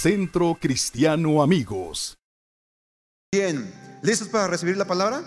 [0.00, 2.16] Centro Cristiano Amigos.
[3.30, 5.22] Bien, ¿listos para recibir la palabra?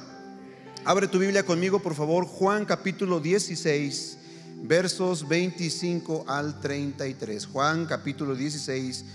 [0.84, 4.18] Abre tu Biblia conmigo, por favor, Juan capítulo 16,
[4.64, 7.46] versos 25 al 33.
[7.46, 9.06] Juan capítulo 16,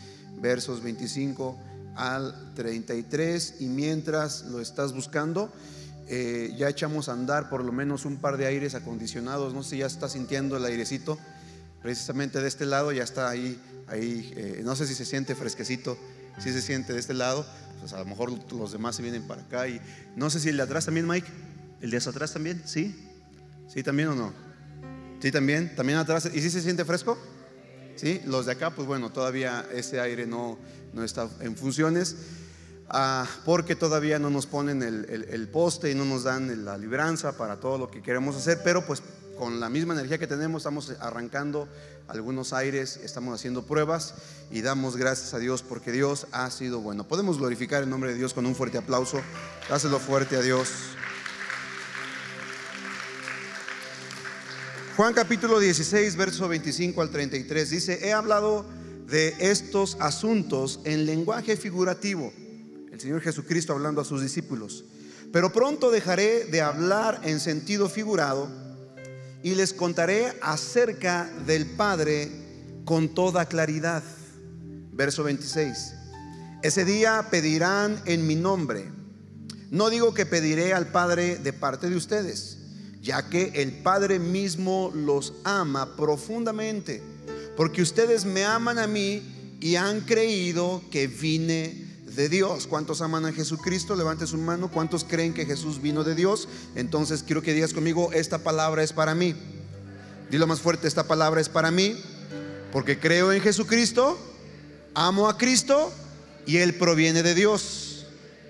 [0.40, 1.59] versos 25
[1.96, 3.56] al 33.
[3.59, 5.52] Y mientras lo estás buscando,
[6.06, 9.54] eh, ya echamos a andar por lo menos un par de aires acondicionados.
[9.54, 11.18] No sé si ya está sintiendo el airecito.
[11.82, 15.98] Precisamente de este lado ya está ahí, ahí eh, no sé si se siente fresquecito,
[16.38, 17.46] si se siente de este lado.
[17.80, 19.69] Pues a lo mejor los demás se vienen para acá.
[19.69, 19.80] Y
[20.16, 21.29] no sé si el de atrás también, Mike.
[21.80, 22.62] ¿El de atrás también?
[22.65, 22.95] ¿Sí?
[23.69, 24.32] ¿Sí también o no?
[25.20, 25.74] ¿Sí también?
[25.77, 26.29] ¿También atrás?
[26.32, 27.19] ¿Y si se siente fresco?
[27.96, 28.20] ¿Sí?
[28.27, 30.59] Los de acá, pues bueno, todavía ese aire no,
[30.93, 32.16] no está en funciones.
[32.91, 37.60] Ah, porque todavía no nos ponen el, poste y no nos dan la libranza para
[37.60, 39.02] todo lo que queremos hacer, pero pues
[39.38, 41.69] con la misma energía que tenemos estamos arrancando
[42.09, 44.15] algunos aires, estamos haciendo pruebas
[44.51, 47.07] y damos gracias a Dios porque Dios ha sido bueno.
[47.07, 49.21] Podemos glorificar el nombre de Dios con un fuerte aplauso.
[49.68, 50.68] Dáselo fuerte a Dios.
[54.96, 58.66] Juan capítulo 16, verso 25 al 33 dice, he hablado
[59.07, 62.32] de estos asuntos en lenguaje figurativo
[62.99, 64.84] el Señor Jesucristo hablando a sus discípulos.
[65.32, 68.49] Pero pronto dejaré de hablar en sentido figurado
[69.42, 72.31] y les contaré acerca del Padre
[72.84, 74.03] con toda claridad.
[74.92, 75.94] Verso 26.
[76.62, 78.91] Ese día pedirán en mi nombre.
[79.70, 82.59] No digo que pediré al Padre de parte de ustedes,
[83.00, 87.03] ya que el Padre mismo los ama profundamente,
[87.56, 91.88] porque ustedes me aman a mí y han creído que vine
[92.19, 92.66] de Dios.
[92.66, 93.94] ¿Cuántos aman a Jesucristo?
[93.94, 94.72] Levante su mano.
[94.72, 96.49] ¿Cuántos creen que Jesús vino de Dios?
[96.75, 99.37] Entonces quiero que digas conmigo, esta palabra es para mí.
[100.28, 101.94] Dilo más fuerte, esta palabra es para mí,
[102.72, 104.19] porque creo en Jesucristo,
[104.94, 105.93] amo a Cristo
[106.44, 108.07] y Él proviene de Dios.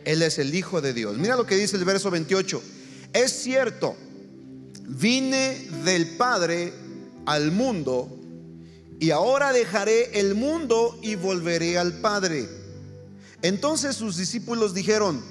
[0.06, 1.18] Él es el Hijo de Dios.
[1.18, 2.62] Mira lo que dice el verso 28.
[3.12, 3.96] Es cierto,
[4.86, 6.72] vine del Padre
[7.26, 8.18] al mundo
[8.98, 12.57] y ahora dejaré el mundo y volveré al Padre.
[13.42, 15.22] Entonces sus discípulos dijeron,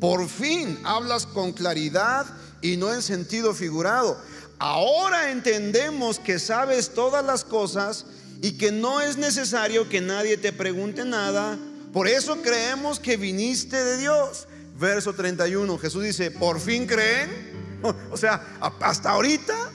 [0.00, 2.26] por fin hablas con claridad
[2.60, 4.18] y no en sentido figurado.
[4.58, 8.06] Ahora entendemos que sabes todas las cosas
[8.40, 11.58] y que no es necesario que nadie te pregunte nada.
[11.92, 14.48] Por eso creemos que viniste de Dios.
[14.78, 17.52] Verso 31, Jesús dice, ¿por fin creen?
[18.12, 19.72] O sea, hasta ahorita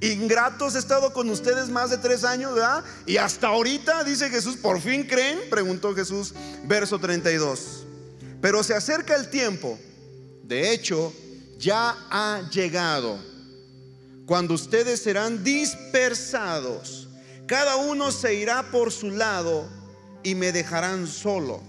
[0.00, 2.82] Ingratos he estado con ustedes más de tres años, ¿verdad?
[3.06, 5.38] Y hasta ahorita, dice Jesús, ¿por fin creen?
[5.50, 6.32] Preguntó Jesús,
[6.64, 7.84] verso 32.
[8.40, 9.78] Pero se acerca el tiempo,
[10.42, 11.12] de hecho,
[11.58, 13.18] ya ha llegado,
[14.24, 17.08] cuando ustedes serán dispersados.
[17.46, 19.68] Cada uno se irá por su lado
[20.22, 21.60] y me dejarán solo.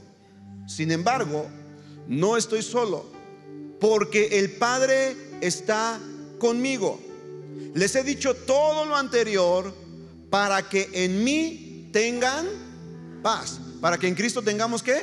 [0.67, 1.47] Sin embargo,
[2.07, 3.11] no estoy solo,
[3.81, 5.99] porque el Padre está
[6.39, 7.10] conmigo.
[7.73, 9.73] Les he dicho todo lo anterior
[10.29, 12.47] para que en mí tengan
[13.21, 13.59] paz.
[13.79, 15.01] Para que en Cristo tengamos qué?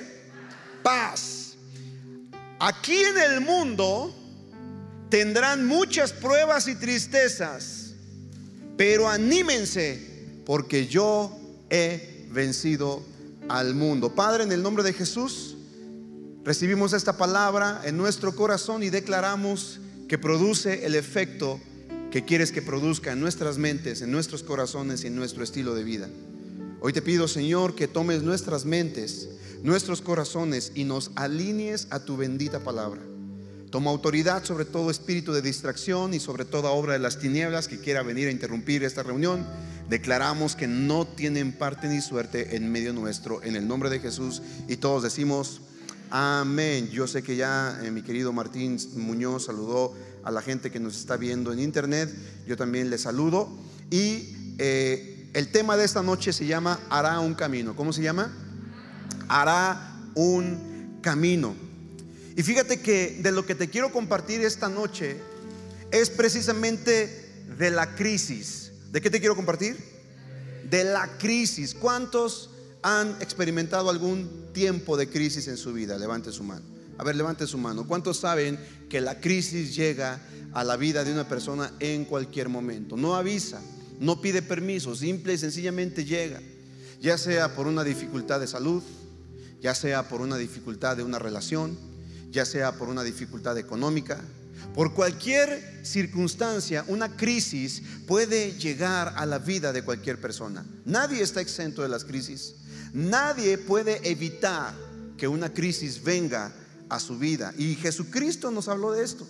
[0.83, 1.57] Paz.
[2.59, 4.15] Aquí en el mundo
[5.09, 7.95] tendrán muchas pruebas y tristezas,
[8.77, 11.37] pero anímense porque yo
[11.71, 13.03] he vencido
[13.49, 14.15] al mundo.
[14.15, 15.57] Padre, en el nombre de Jesús,
[16.45, 21.61] recibimos esta palabra en nuestro corazón y declaramos que produce el efecto
[22.11, 25.85] que quieres que produzca en nuestras mentes, en nuestros corazones y en nuestro estilo de
[25.85, 26.09] vida.
[26.81, 29.29] Hoy te pido, Señor, que tomes nuestras mentes,
[29.63, 33.03] nuestros corazones y nos alinees a tu bendita palabra.
[33.71, 37.79] Toma autoridad sobre todo espíritu de distracción y sobre toda obra de las tinieblas que
[37.79, 39.45] quiera venir a interrumpir esta reunión.
[39.91, 44.41] Declaramos que no tienen parte ni suerte en medio nuestro, en el nombre de Jesús.
[44.69, 45.61] Y todos decimos,
[46.09, 46.89] amén.
[46.91, 49.93] Yo sé que ya eh, mi querido Martín Muñoz saludó
[50.29, 52.15] a la gente que nos está viendo en internet.
[52.47, 53.49] Yo también les saludo.
[53.91, 57.75] Y eh, el tema de esta noche se llama Hará un camino.
[57.75, 58.31] ¿Cómo se llama?
[59.27, 61.57] Hará un camino.
[62.37, 65.17] Y fíjate que de lo que te quiero compartir esta noche
[65.91, 68.73] es precisamente de la crisis.
[68.93, 69.79] ¿De qué te quiero compartir?
[70.69, 71.75] De la crisis.
[71.75, 72.51] ¿Cuántos
[72.83, 75.97] han experimentado algún tiempo de crisis en su vida?
[75.97, 76.78] Levante su mano.
[76.99, 77.87] A ver, levante su mano.
[77.87, 78.59] ¿Cuántos saben
[78.89, 80.21] que la crisis llega
[80.53, 82.97] a la vida de una persona en cualquier momento?
[82.97, 83.61] No avisa,
[84.01, 86.41] no pide permiso, simple y sencillamente llega.
[87.01, 88.83] Ya sea por una dificultad de salud,
[89.61, 91.79] ya sea por una dificultad de una relación,
[92.31, 94.21] ya sea por una dificultad económica,
[94.75, 100.65] por cualquier circunstancia, una crisis puede llegar a la vida de cualquier persona.
[100.85, 102.57] Nadie está exento de las crisis.
[102.93, 104.75] Nadie puede evitar
[105.17, 106.53] que una crisis venga
[106.89, 107.53] a su vida.
[107.57, 109.27] Y Jesucristo nos habló de esto.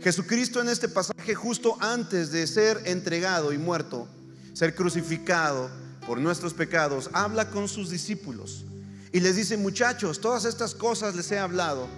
[0.00, 4.08] Jesucristo en este pasaje justo antes de ser entregado y muerto,
[4.52, 5.70] ser crucificado
[6.06, 8.64] por nuestros pecados, habla con sus discípulos
[9.12, 11.88] y les dice, muchachos, todas estas cosas les he hablado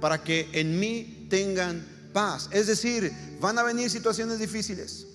[0.00, 2.48] para que en mí tengan paz.
[2.52, 5.06] Es decir, van a venir situaciones difíciles.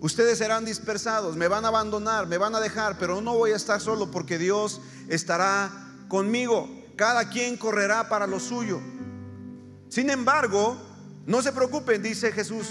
[0.00, 3.56] Ustedes serán dispersados, me van a abandonar, me van a dejar, pero no voy a
[3.56, 5.70] estar solo porque Dios estará
[6.08, 6.79] conmigo.
[7.00, 8.78] Cada quien correrá para lo suyo.
[9.88, 10.76] Sin embargo,
[11.24, 12.66] no se preocupen, dice Jesús.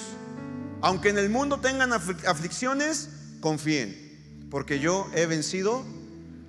[0.82, 3.10] Aunque en el mundo tengan aflicciones,
[3.42, 5.84] confíen, porque yo he vencido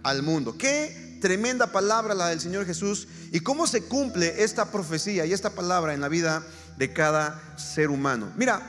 [0.02, 0.58] al mundo.
[0.58, 5.48] Qué tremenda palabra la del Señor Jesús y cómo se cumple esta profecía y esta
[5.48, 6.46] palabra en la vida
[6.76, 8.30] de cada ser humano.
[8.36, 8.60] Mira,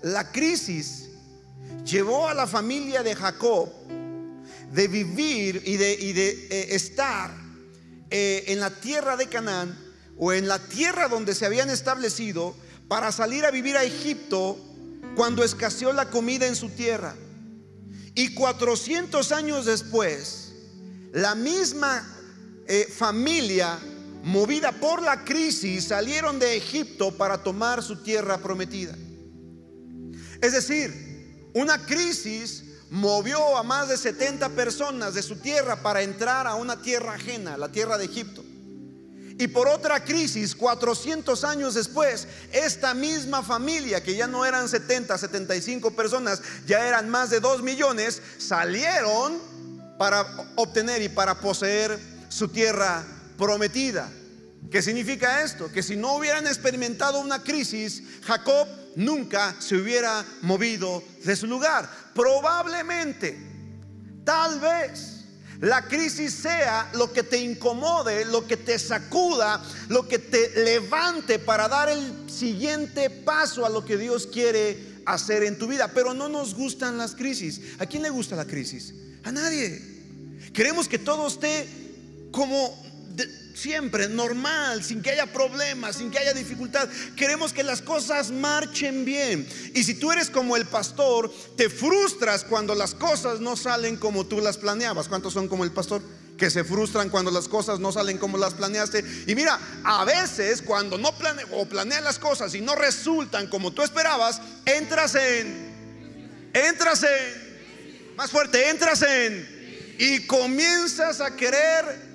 [0.00, 1.10] la crisis
[1.84, 3.68] llevó a la familia de Jacob
[4.72, 7.45] de vivir y de, eh, estar
[8.10, 9.76] eh, en la tierra de Canaán
[10.16, 12.54] o en la tierra donde se habían establecido
[12.88, 14.58] para salir a vivir a Egipto
[15.16, 17.14] cuando escaseó la comida en su tierra.
[18.14, 20.52] Y 400 años después,
[21.12, 22.06] la misma
[22.66, 23.78] eh, familia,
[24.22, 28.96] movida por la crisis, salieron de Egipto para tomar su tierra prometida.
[30.40, 36.46] Es decir, una crisis movió a más de 70 personas de su tierra para entrar
[36.46, 38.44] a una tierra ajena, la tierra de Egipto.
[39.38, 45.18] Y por otra crisis, 400 años después, esta misma familia, que ya no eran 70,
[45.18, 49.38] 75 personas, ya eran más de 2 millones, salieron
[49.98, 51.98] para obtener y para poseer
[52.28, 53.04] su tierra
[53.36, 54.10] prometida.
[54.70, 55.70] ¿Qué significa esto?
[55.70, 58.66] Que si no hubieran experimentado una crisis, Jacob
[58.96, 61.88] nunca se hubiera movido de su lugar.
[62.16, 63.38] Probablemente,
[64.24, 65.24] tal vez,
[65.60, 71.38] la crisis sea lo que te incomode, lo que te sacuda, lo que te levante
[71.38, 75.90] para dar el siguiente paso a lo que Dios quiere hacer en tu vida.
[75.94, 77.60] Pero no nos gustan las crisis.
[77.78, 78.94] ¿A quién le gusta la crisis?
[79.24, 79.80] A nadie.
[80.52, 81.68] Queremos que todo esté
[82.32, 82.85] como
[83.56, 86.88] siempre, normal, sin que haya problemas, sin que haya dificultad.
[87.16, 89.48] Queremos que las cosas marchen bien.
[89.74, 94.26] Y si tú eres como el pastor, te frustras cuando las cosas no salen como
[94.26, 95.08] tú las planeabas.
[95.08, 96.02] ¿Cuántos son como el pastor?
[96.36, 99.02] Que se frustran cuando las cosas no salen como las planeaste.
[99.26, 103.72] Y mira, a veces cuando no plane o planean las cosas y no resultan como
[103.72, 112.05] tú esperabas, entras en, entras en, más fuerte, entras en, y comienzas a querer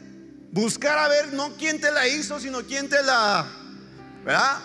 [0.51, 3.47] Buscar a ver no quién te la hizo, sino quién te la...
[4.25, 4.59] ¿Verdad?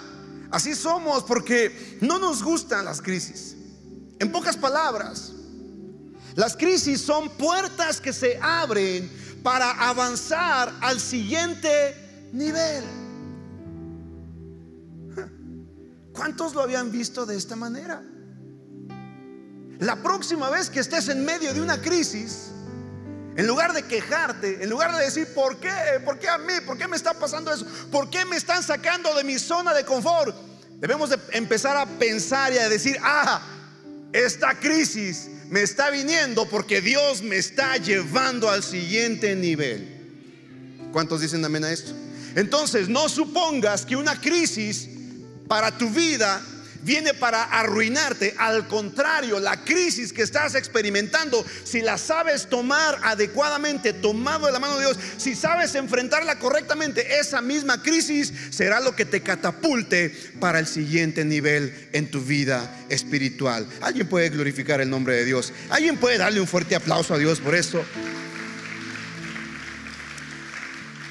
[0.51, 3.57] Así somos porque no nos gustan las crisis.
[4.19, 5.33] En pocas palabras,
[6.35, 9.11] las crisis son puertas que se abren
[9.43, 12.85] para avanzar al siguiente nivel.
[16.13, 18.03] ¿Cuántos lo habían visto de esta manera?
[19.79, 22.51] La próxima vez que estés en medio de una crisis,
[23.37, 25.71] en lugar de quejarte, en lugar de decir, ¿por qué?
[26.05, 26.55] ¿Por qué a mí?
[26.65, 27.67] ¿Por qué me está pasando eso?
[27.93, 30.35] ¿Por qué me están sacando de mi zona de confort?
[30.79, 33.43] Debemos de empezar a pensar y a decir, ah,
[34.13, 40.89] esta crisis me está viniendo porque Dios me está llevando al siguiente nivel.
[40.93, 41.93] ¿Cuántos dicen amén a esto?
[42.37, 44.89] Entonces, no supongas que una crisis
[45.47, 46.41] para tu vida
[46.87, 48.35] viene para arruinarte.
[48.39, 54.61] Al contrario, la crisis que estás experimentando, si la sabes tomar adecuadamente, tomado de la
[54.61, 60.11] mano de Dios, si sabes enfrentarla correctamente, esa misma crisis será lo que te catapulte
[60.39, 63.67] para el siguiente nivel en tu vida espiritual.
[63.81, 65.53] Alguien puede glorificar el nombre de Dios.
[65.71, 67.85] Alguien puede darle un fuerte aplauso a Dios por esto.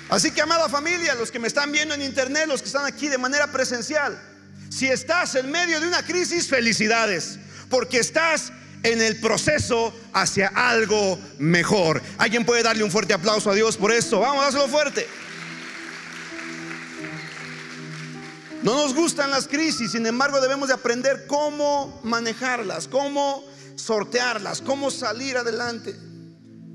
[0.08, 3.10] Así que, amada familia, los que me están viendo en internet, los que están aquí
[3.10, 4.18] de manera presencial,
[4.76, 7.40] si estás en medio de una crisis, felicidades,
[7.70, 8.52] porque estás
[8.84, 12.02] en el proceso hacia algo mejor.
[12.18, 14.20] ¿Alguien puede darle un fuerte aplauso a Dios por eso?
[14.20, 15.08] Vamos, hacerlo fuerte.
[18.64, 24.92] No nos gustan las crisis, sin embargo debemos de aprender cómo manejarlas, cómo sortearlas, cómo
[24.92, 25.96] salir adelante.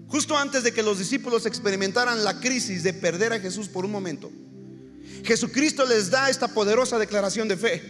[0.08, 3.90] Justo antes de que los discípulos experimentaran la crisis de perder a Jesús por un
[3.90, 4.30] momento,
[5.24, 7.82] Jesucristo les da esta poderosa declaración de fe.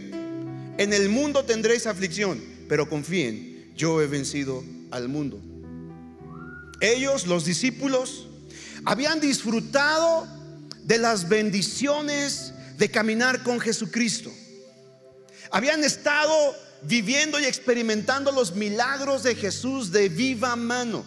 [0.79, 5.41] En el mundo tendréis aflicción, pero confíen, yo he vencido al mundo.
[6.81, 8.27] Ellos, los discípulos,
[8.85, 10.27] habían disfrutado
[10.85, 14.33] de las bendiciones de caminar con Jesucristo.
[15.51, 16.33] Habían estado
[16.83, 21.05] viviendo y experimentando los milagros de Jesús de viva mano.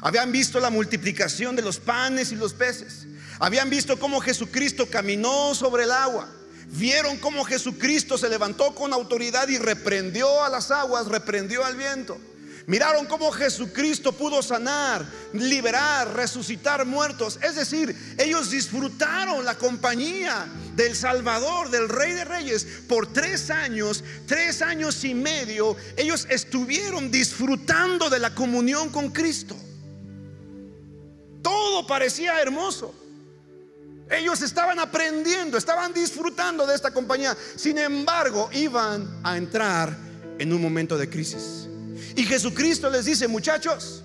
[0.00, 3.06] Habían visto la multiplicación de los panes y los peces.
[3.38, 6.28] Habían visto cómo Jesucristo caminó sobre el agua.
[6.68, 12.18] Vieron cómo Jesucristo se levantó con autoridad y reprendió a las aguas, reprendió al viento.
[12.66, 17.38] Miraron cómo Jesucristo pudo sanar, liberar, resucitar muertos.
[17.42, 24.02] Es decir, ellos disfrutaron la compañía del Salvador, del Rey de Reyes, por tres años,
[24.26, 25.76] tres años y medio.
[25.98, 29.54] Ellos estuvieron disfrutando de la comunión con Cristo.
[31.42, 32.94] Todo parecía hermoso.
[34.16, 37.36] Ellos estaban aprendiendo, estaban disfrutando de esta compañía.
[37.56, 39.96] Sin embargo, iban a entrar
[40.38, 41.68] en un momento de crisis.
[42.14, 44.04] Y Jesucristo les dice, muchachos,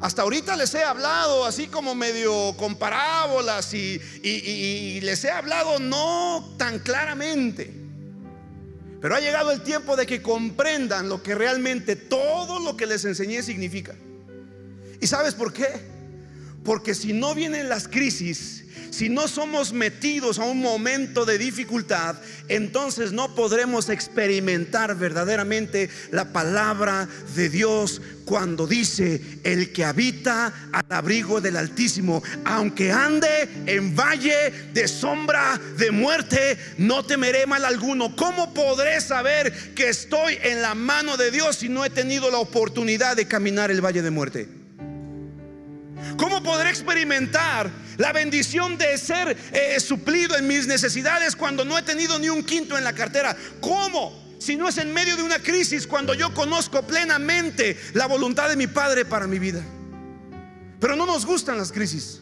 [0.00, 5.78] hasta ahorita les he hablado así como medio con parábolas y, y, les he hablado
[5.78, 7.72] no tan claramente.
[9.00, 13.04] Pero ha llegado el tiempo de que comprendan lo que realmente todo lo que les
[13.04, 13.94] enseñé significa.
[15.00, 15.95] ¿Y sabes por qué?
[16.66, 22.16] Porque si no vienen las crisis, si no somos metidos a un momento de dificultad,
[22.48, 30.86] entonces no podremos experimentar verdaderamente la palabra de Dios cuando dice, el que habita al
[30.88, 38.16] abrigo del Altísimo, aunque ande en valle de sombra de muerte, no temeré mal alguno.
[38.16, 42.38] ¿Cómo podré saber que estoy en la mano de Dios si no he tenido la
[42.38, 44.65] oportunidad de caminar el valle de muerte?
[46.16, 51.82] ¿Cómo podré experimentar la bendición de ser eh, suplido en mis necesidades cuando no he
[51.82, 53.36] tenido ni un quinto en la cartera?
[53.60, 54.26] ¿Cómo?
[54.38, 58.56] Si no es en medio de una crisis cuando yo conozco plenamente la voluntad de
[58.56, 59.62] mi Padre para mi vida.
[60.78, 62.20] Pero no nos gustan las crisis.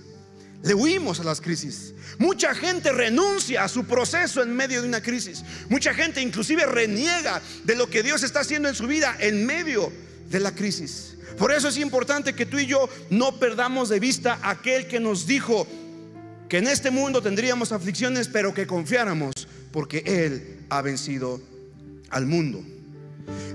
[0.63, 1.93] Le huimos a las crisis.
[2.19, 5.43] Mucha gente renuncia a su proceso en medio de una crisis.
[5.69, 9.93] Mucha gente inclusive reniega de lo que Dios está haciendo en su vida en medio
[10.31, 11.17] de la crisis.
[11.39, 15.27] Por eso es importante que tú y yo no perdamos de vista aquel que nos
[15.27, 15.67] dijo
[16.49, 19.33] que en este mundo tendríamos aflicciones, pero que confiáramos
[19.73, 21.41] porque Él ha vencido
[22.11, 22.63] al mundo.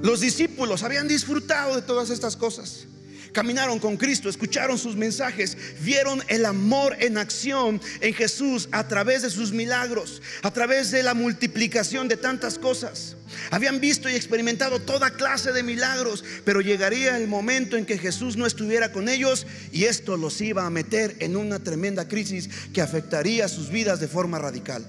[0.01, 2.87] Los discípulos habían disfrutado de todas estas cosas.
[3.31, 9.21] Caminaron con Cristo, escucharon sus mensajes, vieron el amor en acción en Jesús a través
[9.21, 13.15] de sus milagros, a través de la multiplicación de tantas cosas.
[13.51, 18.35] Habían visto y experimentado toda clase de milagros, pero llegaría el momento en que Jesús
[18.35, 22.81] no estuviera con ellos y esto los iba a meter en una tremenda crisis que
[22.81, 24.85] afectaría sus vidas de forma radical.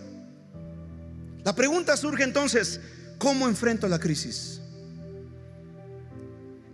[1.45, 2.81] La pregunta surge entonces,
[3.19, 4.61] ¿cómo enfrento la crisis?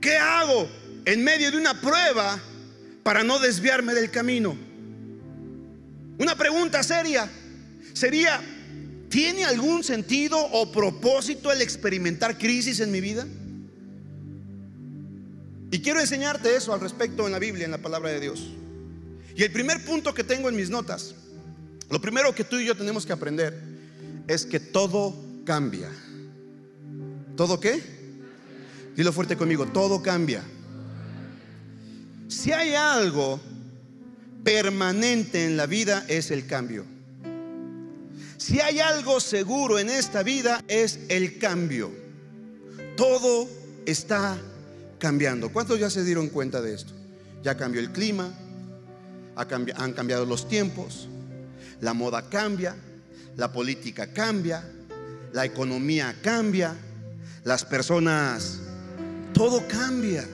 [0.01, 0.69] ¿Qué hago
[1.07, 2.39] en medio de una prueba
[3.03, 4.57] para no desviarme del camino.
[6.19, 7.31] Una pregunta seria
[7.93, 8.43] sería,
[9.09, 13.27] ¿tiene algún sentido o propósito el experimentar crisis en mi vida?
[15.71, 18.49] Y quiero enseñarte eso al respecto en la Biblia, en la palabra de Dios.
[19.37, 21.15] Y el primer punto que tengo en mis notas,
[21.89, 23.57] lo primero que tú y yo tenemos que aprender
[24.27, 25.89] es que todo cambia.
[27.37, 27.81] ¿Todo qué?
[28.97, 30.43] Dilo fuerte conmigo, todo cambia.
[32.29, 33.41] Si hay algo
[34.43, 36.85] permanente en la vida es el cambio.
[38.37, 41.91] Si hay algo seguro en esta vida es el cambio.
[42.97, 43.49] Todo
[43.87, 44.37] está
[44.99, 45.51] cambiando.
[45.51, 46.93] ¿Cuántos ya se dieron cuenta de esto?
[47.43, 48.33] Ya cambió el clima,
[49.37, 51.09] han cambiado los tiempos,
[51.81, 52.77] la moda cambia,
[53.37, 54.65] la política cambia,
[55.33, 56.75] la economía cambia,
[57.45, 58.61] las personas,
[59.33, 60.27] todo cambia.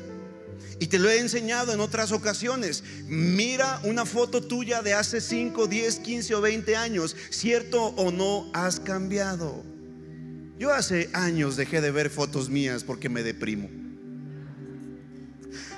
[0.83, 2.83] Y te lo he enseñado en otras ocasiones.
[3.07, 7.15] Mira una foto tuya de hace 5, 10, 15 o 20 años.
[7.31, 9.63] ¿Cierto o no has cambiado?
[10.59, 13.71] Yo hace años dejé de ver fotos mías porque me deprimo.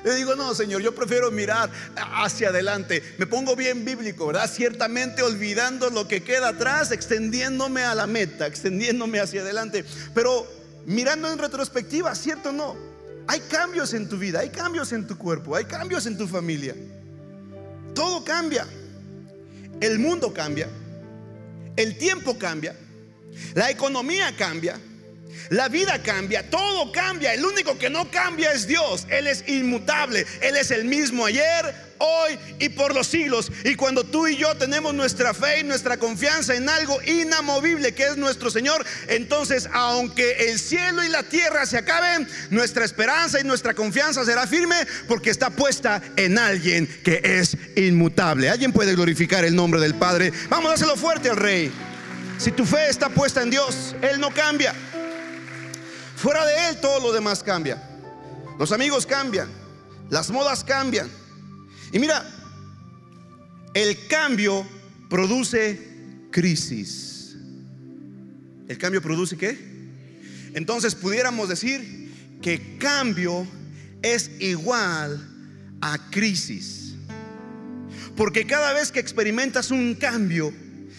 [0.05, 3.03] Le digo, no, Señor, yo prefiero mirar hacia adelante.
[3.19, 4.51] Me pongo bien bíblico, ¿verdad?
[4.51, 9.85] Ciertamente olvidando lo que queda atrás, extendiéndome a la meta, extendiéndome hacia adelante.
[10.15, 10.51] Pero
[10.87, 12.94] mirando en retrospectiva, ¿cierto o no?
[13.27, 16.75] Hay cambios en tu vida, hay cambios en tu cuerpo, hay cambios en tu familia.
[17.95, 18.67] Todo cambia.
[19.81, 20.69] El mundo cambia.
[21.77, 22.77] El tiempo cambia.
[23.55, 24.79] La economía cambia.
[25.51, 27.35] La vida cambia, todo cambia.
[27.35, 29.07] El único que no cambia es Dios.
[29.11, 30.27] Él es inmutable.
[30.41, 33.51] Él es el mismo ayer, hoy y por los siglos.
[33.65, 38.07] Y cuando tú y yo tenemos nuestra fe y nuestra confianza en algo inamovible que
[38.07, 43.45] es nuestro Señor, entonces aunque el cielo y la tierra se acaben, nuestra esperanza y
[43.45, 44.77] nuestra confianza será firme
[45.09, 48.51] porque está puesta en alguien que es inmutable.
[48.51, 50.33] ¿Alguien puede glorificar el nombre del Padre?
[50.49, 51.73] Vamos a hacerlo fuerte al Rey.
[52.39, 54.75] Si tu fe está puesta en Dios, Él no cambia.
[56.17, 57.81] Fuera de Él todo lo demás cambia.
[58.59, 59.49] Los amigos cambian,
[60.11, 61.11] Las modas cambian.
[61.95, 62.29] Y mira,
[63.73, 64.67] el cambio
[65.09, 65.79] produce
[66.33, 67.37] crisis.
[68.67, 69.57] ¿El cambio produce qué?
[70.55, 72.11] Entonces pudiéramos decir
[72.43, 73.47] que cambio
[74.03, 75.25] es igual
[75.81, 76.97] a crisis.
[78.17, 80.53] Porque cada vez que experimentas un cambio,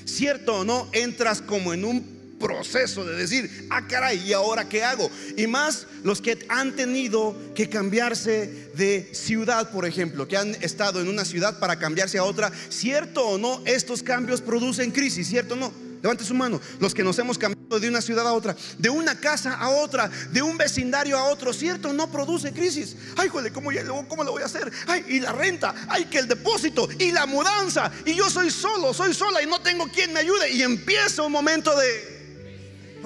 [0.05, 2.14] cierto o no, entras como en un
[2.45, 5.09] proceso de decir, ah, caray, ¿y ahora qué hago?
[5.35, 11.01] Y más los que han tenido que cambiarse de ciudad, por ejemplo, que han estado
[11.01, 15.55] en una ciudad para cambiarse a otra, cierto o no, estos cambios producen crisis, cierto
[15.55, 15.73] o no.
[16.03, 16.61] Levante su mano.
[16.79, 20.11] Los que nos hemos cambiado de una ciudad a otra, de una casa a otra,
[20.31, 21.93] de un vecindario a otro, ¿cierto?
[21.93, 22.95] No produce crisis.
[23.17, 23.71] Ay, joder, ¿cómo,
[24.07, 24.71] ¿cómo lo voy a hacer?
[24.85, 27.91] Ay, y la renta, ay, que el depósito y la mudanza.
[28.05, 30.51] Y yo soy solo, soy sola y no tengo quien me ayude.
[30.51, 32.14] Y empieza un momento de...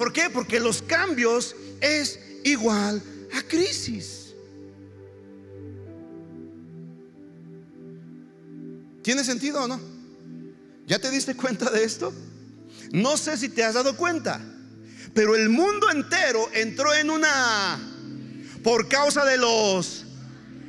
[0.00, 0.30] ¿Por qué?
[0.30, 3.02] Porque los cambios es igual
[3.34, 4.32] a crisis.
[9.02, 9.78] ¿Tiene sentido o no?
[10.86, 12.14] ¿Ya te diste cuenta de esto?
[12.92, 14.40] No sé si te has dado cuenta,
[15.12, 17.78] pero el mundo entero entró en una
[18.62, 20.06] por causa de los...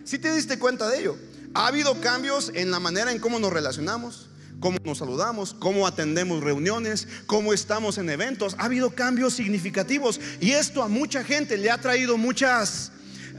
[0.04, 1.18] Si te diste cuenta de ello?
[1.54, 4.28] Ha habido cambios en la manera en cómo nos relacionamos,
[4.62, 8.56] cómo nos saludamos, cómo atendemos reuniones, cómo estamos en eventos.
[8.60, 12.94] Ha habido cambios significativos y esto a mucha gente le ha traído muchas...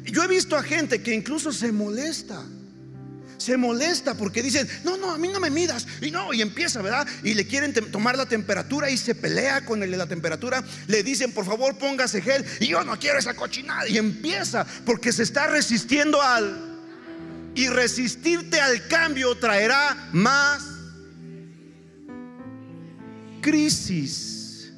[0.04, 2.44] Yo he visto a gente que incluso se molesta
[3.38, 5.84] se molesta porque dicen, no, no, a mí no me midas.
[6.00, 7.08] Y no, y empieza, ¿verdad?
[7.24, 10.62] Y le quieren tomar la temperatura y se pelea con el de la temperatura.
[10.86, 12.44] Le dicen, por favor, póngase gel.
[12.60, 13.88] Y yo no quiero esa cochinada.
[13.88, 16.70] Y empieza porque se está resistiendo al...
[17.56, 20.71] Y resistirte al cambio traerá más
[23.42, 24.72] crisis.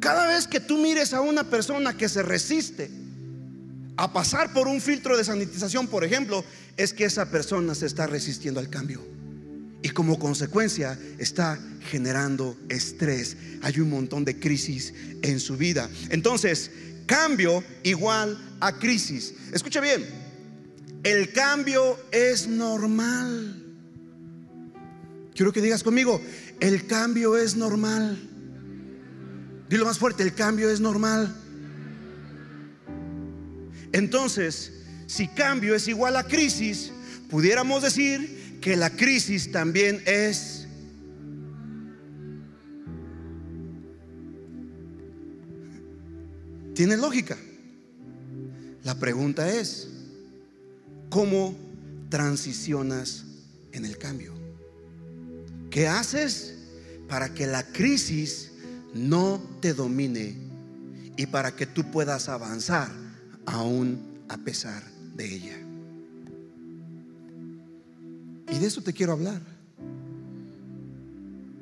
[0.00, 2.90] Cada vez que tú mires a una persona que se resiste,
[3.96, 6.44] a pasar por un filtro de sanitización, por ejemplo,
[6.76, 9.00] es que esa persona se está resistiendo al cambio.
[9.82, 13.36] Y como consecuencia está generando estrés.
[13.62, 15.88] Hay un montón de crisis en su vida.
[16.10, 16.70] Entonces,
[17.06, 19.34] cambio igual a crisis.
[19.52, 20.06] Escucha bien,
[21.02, 23.69] el cambio es normal.
[25.34, 26.20] Quiero que digas conmigo,
[26.60, 28.18] el cambio es normal.
[29.68, 31.34] Dilo más fuerte, el cambio es normal.
[33.92, 34.72] Entonces,
[35.06, 36.92] si cambio es igual a crisis,
[37.28, 40.66] pudiéramos decir que la crisis también es...
[46.74, 47.36] Tiene lógica.
[48.84, 49.88] La pregunta es,
[51.10, 51.54] ¿cómo
[52.08, 53.24] transicionas
[53.72, 54.39] en el cambio?
[55.70, 56.56] ¿Qué haces
[57.08, 58.52] para que la crisis
[58.94, 60.34] no te domine
[61.16, 62.90] y para que tú puedas avanzar
[63.46, 64.82] aún a pesar
[65.14, 65.56] de ella.
[68.50, 69.40] Y de eso te quiero hablar.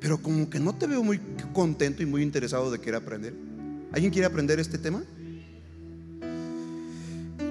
[0.00, 1.20] Pero como que no te veo muy
[1.52, 3.34] contento y muy interesado de querer aprender.
[3.92, 5.02] ¿Alguien quiere aprender este tema?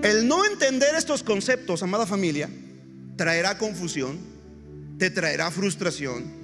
[0.04, 2.50] El no entender estos conceptos, amada familia,
[3.16, 4.18] traerá confusión,
[4.98, 6.37] te traerá frustración,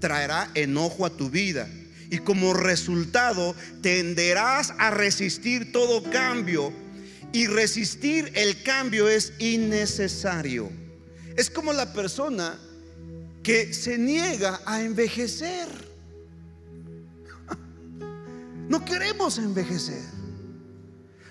[0.00, 1.68] traerá enojo a tu vida.
[2.10, 6.72] Y como resultado tenderás a resistir todo cambio
[7.32, 10.70] y resistir el cambio es innecesario.
[11.36, 12.58] Es como la persona
[13.42, 15.68] que se niega a envejecer.
[18.68, 20.17] No queremos envejecer.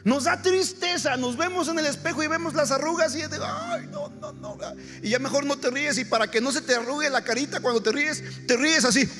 [0.07, 3.39] Nos da tristeza, nos vemos en el espejo y vemos las arrugas y es de,
[3.43, 4.57] ay, no, no, no.
[5.03, 7.59] Y ya mejor no te ríes y para que no se te arrugue la carita
[7.59, 9.05] cuando te ríes, te ríes así.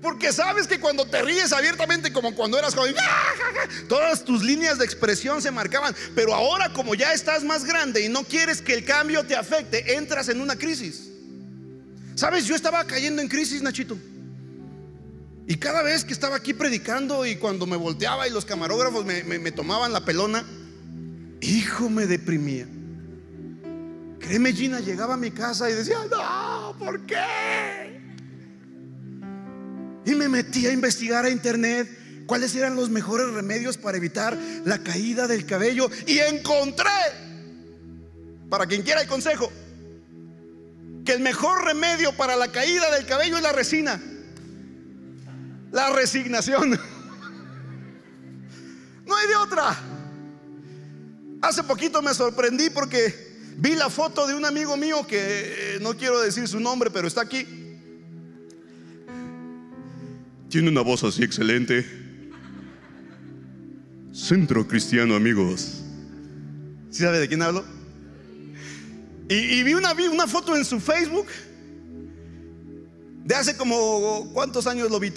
[0.00, 2.94] Porque sabes que cuando te ríes abiertamente como cuando eras joven,
[3.88, 5.96] todas tus líneas de expresión se marcaban.
[6.14, 9.96] Pero ahora como ya estás más grande y no quieres que el cambio te afecte,
[9.96, 11.08] entras en una crisis.
[12.14, 13.98] Sabes, yo estaba cayendo en crisis, Nachito.
[15.46, 19.52] Y cada vez que estaba aquí predicando y cuando me volteaba y los camarógrafos me,
[19.52, 20.44] tomaban la pelona,
[21.40, 22.66] hijo, me deprimía.
[24.20, 28.00] Créeme, Gina, llegaba a mi casa y decía, no, ¿por qué?
[30.04, 31.88] Y me metí a investigar a internet
[32.26, 35.90] cuáles eran los mejores remedios para evitar la caída del cabello.
[36.06, 36.88] Y encontré,
[38.48, 39.50] para quien quiera el consejo,
[41.04, 44.00] que el mejor remedio para la caída del cabello es la resina.
[45.72, 46.78] La resignación.
[49.04, 49.76] No hay de otra.
[51.40, 55.96] Hace poquito me sorprendí porque vi la foto de un amigo mío que eh, no
[55.96, 57.46] quiero decir su nombre, pero está aquí
[60.52, 61.86] Tiene una voz así excelente.
[64.12, 65.82] Centro Cristiano Amigos.
[66.90, 67.64] ¿Sí sabe de quién hablo?
[69.30, 71.26] Y, vi, una, vi una foto en su Facebook
[73.24, 75.10] de hace como, ¿cuántos años lo vi?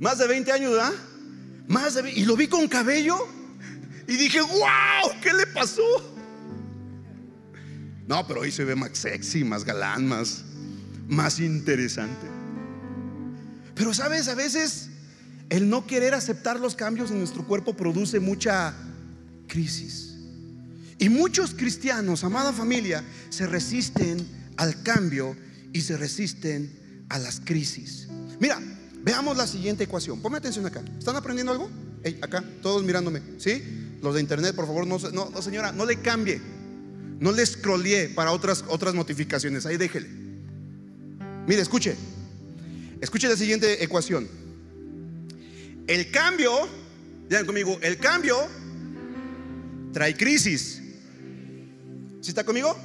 [0.00, 0.92] Más de 20 años, ¿verdad?
[1.68, 3.16] Más Y lo vi con cabello
[4.08, 5.82] y dije, wow, ¿qué le pasó?
[8.08, 10.42] No, pero hoy se ve más sexy, más galán, más,
[11.06, 12.26] más interesante.
[13.76, 14.88] Pero sabes, a veces
[15.50, 18.74] el no querer aceptar los cambios en nuestro cuerpo produce mucha
[19.46, 20.16] crisis.
[20.98, 25.36] Y muchos cristianos, amada familia, se resisten al cambio
[25.72, 28.08] y se resisten a las crisis.
[28.40, 28.60] Mira,
[29.02, 30.20] veamos la siguiente ecuación.
[30.20, 30.82] Ponme atención acá.
[30.98, 31.70] ¿Están aprendiendo algo?
[32.22, 33.20] acá, todos mirándome.
[33.38, 33.62] ¿Sí?
[34.02, 36.40] Los de internet, por favor, no, no, señora, no le cambie.
[37.18, 39.66] No le scrollee para otras, otras notificaciones.
[39.66, 40.08] Ahí déjele.
[41.46, 41.94] Mire, escuche.
[43.00, 44.26] Escuche la siguiente ecuación.
[45.86, 46.68] El cambio,
[47.28, 48.36] digan conmigo, el cambio
[49.92, 50.80] trae crisis.
[52.20, 52.76] ¿Sí está conmigo?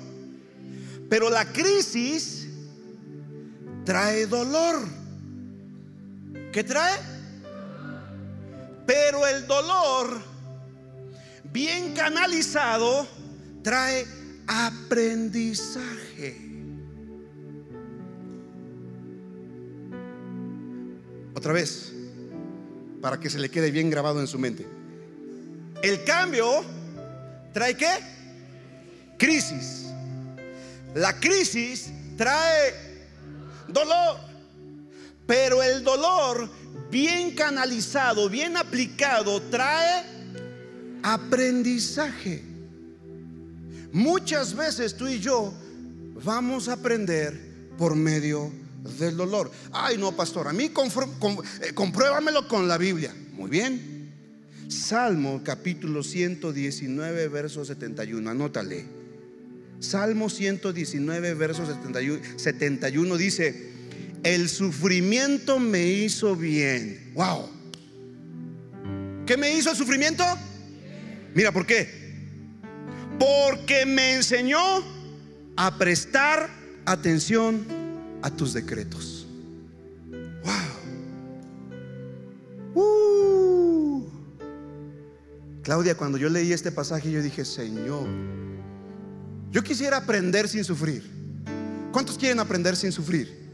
[1.10, 2.48] Pero la crisis
[3.86, 5.05] trae dolor.
[6.56, 6.98] ¿Qué trae?
[8.88, 10.22] Pero el dolor,
[11.52, 13.06] bien canalizado,
[13.62, 14.06] trae
[14.48, 16.38] aprendizaje.
[21.34, 21.92] Otra vez,
[23.02, 24.66] para que se le quede bien grabado en su mente.
[25.84, 26.64] El cambio
[27.52, 27.92] trae qué?
[29.18, 29.88] Crisis.
[30.94, 32.74] La crisis trae
[33.68, 34.25] dolor.
[35.26, 36.50] Pero el dolor
[36.92, 40.04] bien canalizado, bien aplicado, trae
[41.04, 42.44] aprendizaje.
[43.92, 45.54] Muchas veces tú y yo
[46.24, 47.40] vamos a aprender
[47.78, 48.52] por medio
[48.98, 49.52] del dolor.
[49.72, 53.14] Ay, no, pastor, a mí eh, compruébamelo con la Biblia.
[53.34, 53.96] Muy bien.
[54.68, 58.30] Salmo capítulo 119, verso 71.
[58.30, 58.86] Anótale.
[59.80, 63.75] Salmo 119, verso 71, 71 dice,
[64.26, 67.12] el sufrimiento me hizo bien.
[67.14, 67.48] Wow.
[69.28, 70.24] ¿Qué me hizo el sufrimiento?
[71.36, 71.88] Mira, ¿por qué?
[73.20, 74.60] Porque me enseñó
[75.56, 76.50] a prestar
[76.86, 77.68] atención
[78.24, 79.28] a tus decretos.
[80.44, 80.54] Wow.
[82.74, 84.10] Uh.
[85.62, 88.08] Claudia, cuando yo leí este pasaje, yo dije, Señor,
[89.52, 91.04] yo quisiera aprender sin sufrir.
[91.92, 93.45] ¿Cuántos quieren aprender sin sufrir?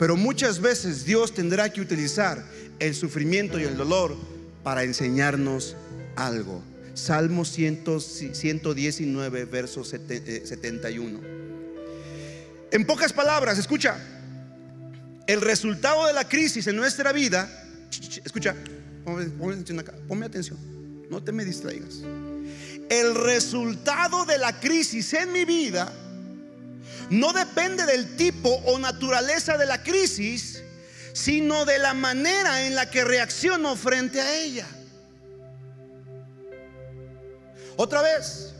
[0.00, 2.42] Pero muchas veces Dios tendrá que utilizar
[2.78, 4.16] el sufrimiento y el dolor
[4.62, 5.76] para enseñarnos
[6.16, 6.62] algo.
[6.94, 11.20] Salmo 119, verso 71.
[11.22, 13.98] Eh, en pocas palabras, escucha,
[15.26, 17.68] el resultado de la crisis en nuestra vida,
[18.24, 18.56] escucha,
[19.04, 20.56] ponme, atención acá, ponme atención,
[21.10, 21.98] no te me distraigas.
[22.88, 25.92] El resultado de la crisis en mi vida
[27.10, 30.62] no depende del tipo o naturaleza de la crisis,
[31.12, 34.66] sino de la manera en la que reacciono frente a ella.
[37.76, 38.54] Otra vez,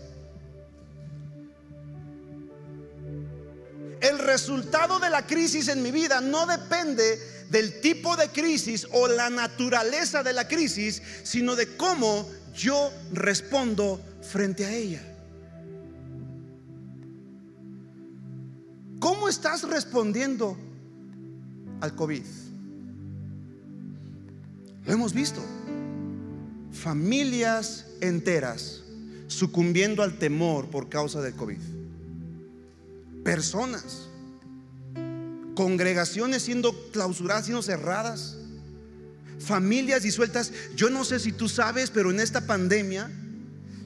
[4.01, 7.19] el resultado de la crisis en mi vida no depende
[7.51, 14.01] del tipo de crisis o la naturaleza de la crisis, sino de cómo yo respondo
[14.23, 15.10] frente a ella.
[19.31, 20.59] Estás respondiendo
[21.81, 22.25] al COVID?
[24.85, 25.41] Lo hemos visto.
[26.73, 28.83] Familias enteras
[29.29, 31.59] sucumbiendo al temor por causa del COVID.
[33.25, 34.09] Personas.
[35.55, 38.37] Congregaciones siendo clausuradas, siendo cerradas.
[39.39, 40.53] Familias disueltas.
[40.75, 43.11] Yo no sé si tú sabes, pero en esta pandemia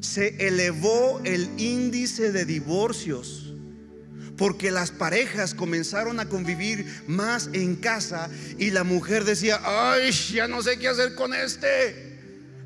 [0.01, 3.44] se elevó el índice de divorcios
[4.37, 10.49] porque las parejas comenzaron a convivir más en casa y la mujer decía, ay, ya
[10.49, 12.15] no sé qué hacer con este.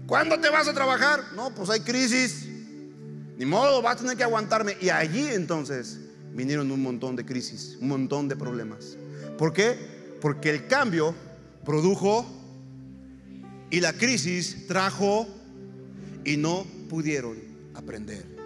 [0.07, 1.23] ¿Cuándo te vas a trabajar?
[1.37, 2.47] No, pues hay crisis.
[3.37, 4.77] Ni modo, vas a tener que aguantarme.
[4.81, 5.99] Y allí entonces
[6.33, 8.97] vinieron un montón de crisis, un montón de problemas.
[9.37, 9.77] ¿Por qué?
[10.21, 11.15] Porque el cambio
[11.65, 12.27] produjo
[13.71, 15.29] y la crisis trajo
[16.25, 17.37] y no pudieron
[17.75, 18.38] aprender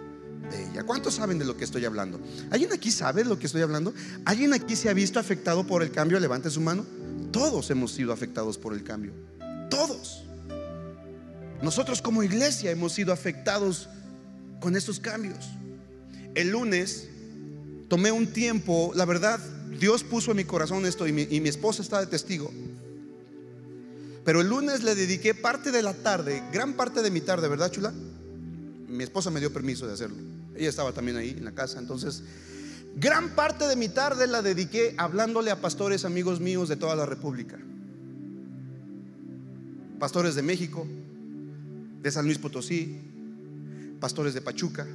[0.49, 0.83] de ella.
[0.83, 2.19] ¿Cuántos saben de lo que estoy hablando?
[2.51, 3.93] ¿Alguien aquí sabe de lo que estoy hablando?
[4.25, 6.19] ¿Alguien aquí se ha visto afectado por el cambio?
[6.19, 6.85] Levante su mano.
[7.31, 9.13] Todos hemos sido afectados por el cambio.
[9.69, 10.23] Todos.
[11.61, 13.89] Nosotros como iglesia hemos sido afectados
[14.59, 15.49] con estos cambios.
[16.35, 17.07] El lunes
[17.87, 19.39] tomé un tiempo, la verdad,
[19.79, 22.51] Dios puso en mi corazón esto y mi, y mi esposa está de testigo.
[24.23, 27.71] Pero el lunes le dediqué parte de la tarde, gran parte de mi tarde, ¿verdad,
[27.71, 27.93] chula?
[28.93, 30.17] Mi esposa me dio permiso de hacerlo.
[30.55, 31.79] Ella estaba también ahí en la casa.
[31.79, 32.23] Entonces,
[32.95, 37.05] gran parte de mi tarde la dediqué hablándole a pastores amigos míos de toda la
[37.05, 37.57] República.
[39.99, 40.87] Pastores de México,
[42.01, 42.99] de San Luis Potosí,
[43.99, 44.85] pastores de Pachuca,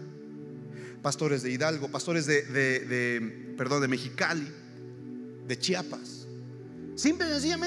[1.03, 4.47] pastores de Hidalgo, pastores de, de, perdón, de Mexicali,
[5.47, 6.27] de Chiapas.
[6.95, 7.27] Simple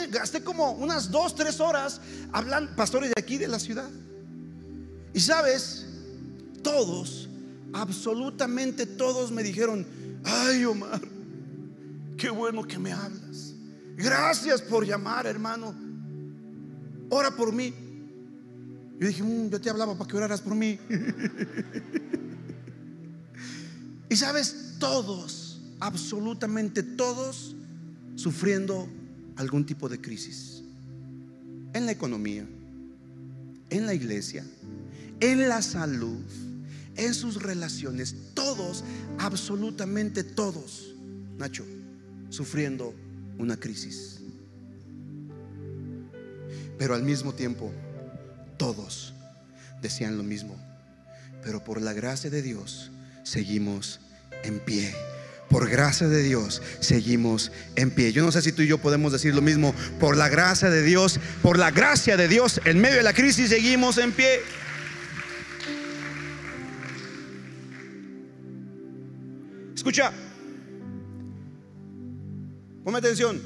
[0.10, 2.00] gasté como unas dos, tres horas
[2.32, 3.90] hablando, pastores de aquí de la ciudad.
[5.14, 5.88] Y sabes,
[6.64, 7.30] todos,
[7.74, 9.86] absolutamente todos me dijeron,
[10.24, 11.02] ay Omar,
[12.18, 13.54] qué bueno que me hablas.
[13.96, 15.74] Gracias por llamar, hermano.
[17.10, 17.74] Ora por mí.
[19.00, 20.80] Yo dije, mm, yo te hablaba para que oraras por mí.
[24.10, 27.56] y sabes, todos, absolutamente todos,
[28.16, 28.88] sufriendo
[29.36, 30.64] algún tipo de crisis.
[31.74, 32.46] En la economía,
[33.70, 34.46] en la iglesia,
[35.20, 36.24] en la salud,
[37.02, 38.84] en sus relaciones, todos,
[39.18, 40.94] absolutamente todos,
[41.38, 41.66] Nacho,
[42.30, 42.94] sufriendo
[43.38, 44.20] una crisis.
[46.78, 47.72] Pero al mismo tiempo,
[48.58, 49.14] todos
[49.82, 50.56] decían lo mismo.
[51.44, 52.92] Pero por la gracia de Dios
[53.24, 54.00] seguimos
[54.44, 54.94] en pie.
[55.50, 58.14] Por gracia de Dios seguimos en pie.
[58.14, 59.74] Yo no sé si tú y yo podemos decir lo mismo.
[60.00, 63.50] Por la gracia de Dios, por la gracia de Dios, en medio de la crisis
[63.50, 64.40] seguimos en pie.
[69.82, 70.14] Escucha,
[72.84, 73.42] ponme atención.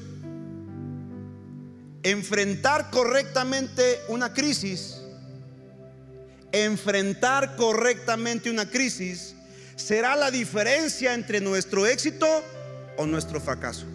[2.04, 5.00] Enfrentar correctamente una crisis
[6.52, 9.34] enfrentar correctamente una crisis
[9.78, 12.28] será la diferencia entre nuestro éxito
[12.98, 13.86] o nuestro fracaso.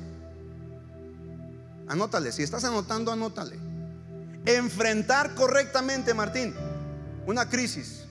[1.88, 3.58] Anótale, si estás anotando, anótale.
[4.46, 6.54] Enfrentar correctamente, Martín,
[7.26, 8.04] una crisis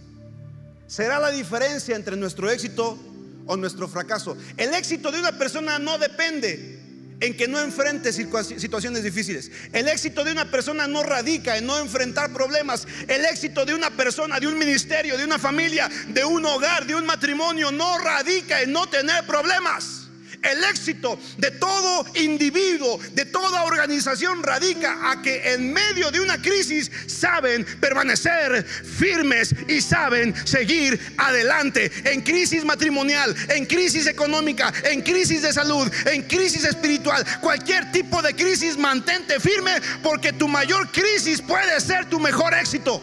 [0.85, 3.08] será la diferencia entre nuestro éxito
[3.49, 4.37] o nuestro fracaso.
[4.57, 6.77] El éxito de una persona no depende
[7.19, 9.51] en que no enfrente situaciones difíciles.
[9.73, 12.87] El éxito de una persona no radica en no enfrentar problemas.
[13.07, 16.93] El éxito de una persona, de un ministerio, de una familia, de un hogar, de
[16.93, 19.98] un matrimonio, no radica en no tener problemas.
[20.41, 26.41] El éxito de todo individuo, de toda organización radica a que en medio de una
[26.41, 31.91] crisis saben permanecer firmes y saben seguir adelante.
[32.05, 38.21] En crisis matrimonial, en crisis económica, en crisis de salud, en crisis espiritual, cualquier tipo
[38.21, 43.01] de crisis, mantente firme porque tu mayor crisis puede ser tu mejor éxito.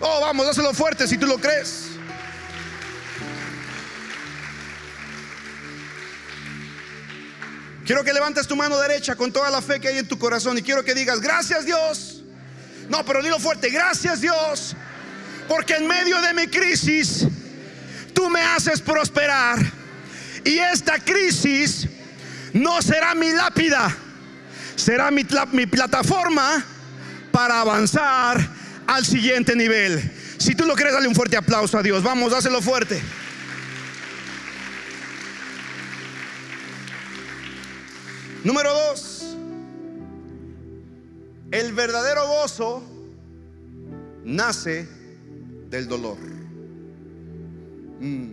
[0.00, 1.93] Oh, vamos, dáselo fuerte si tú lo crees.
[7.84, 10.56] Quiero que levantes tu mano derecha con toda la fe que hay en tu corazón
[10.56, 12.22] y quiero que digas, gracias Dios.
[12.88, 14.74] No, pero dilo fuerte, gracias Dios.
[15.48, 17.26] Porque en medio de mi crisis,
[18.14, 19.58] tú me haces prosperar.
[20.44, 21.86] Y esta crisis
[22.54, 23.94] no será mi lápida,
[24.76, 26.64] será mi, mi plataforma
[27.30, 28.48] para avanzar
[28.86, 30.12] al siguiente nivel.
[30.38, 32.02] Si tú lo crees, dale un fuerte aplauso a Dios.
[32.02, 33.02] Vamos, dáselo fuerte.
[38.44, 39.24] Número dos,
[41.50, 42.82] el verdadero gozo
[44.22, 44.86] nace
[45.70, 46.18] del dolor.
[48.00, 48.32] Mm.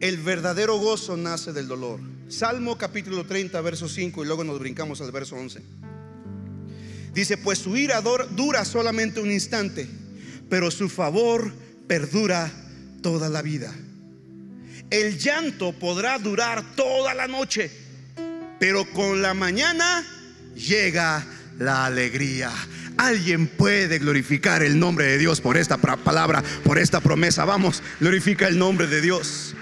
[0.00, 1.98] El verdadero gozo nace del dolor.
[2.28, 5.62] Salmo capítulo 30, verso 5 y luego nos brincamos al verso 11.
[7.14, 9.88] Dice, pues su ira dura solamente un instante,
[10.50, 11.54] pero su favor
[11.86, 12.52] perdura
[13.00, 13.74] toda la vida.
[14.90, 17.70] El llanto podrá durar toda la noche,
[18.60, 20.04] pero con la mañana
[20.54, 21.26] llega
[21.58, 22.52] la alegría.
[22.96, 27.44] Alguien puede glorificar el nombre de Dios por esta palabra, por esta promesa.
[27.44, 29.54] Vamos, glorifica el nombre de Dios.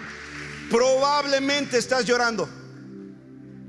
[0.71, 2.49] Probablemente estás llorando.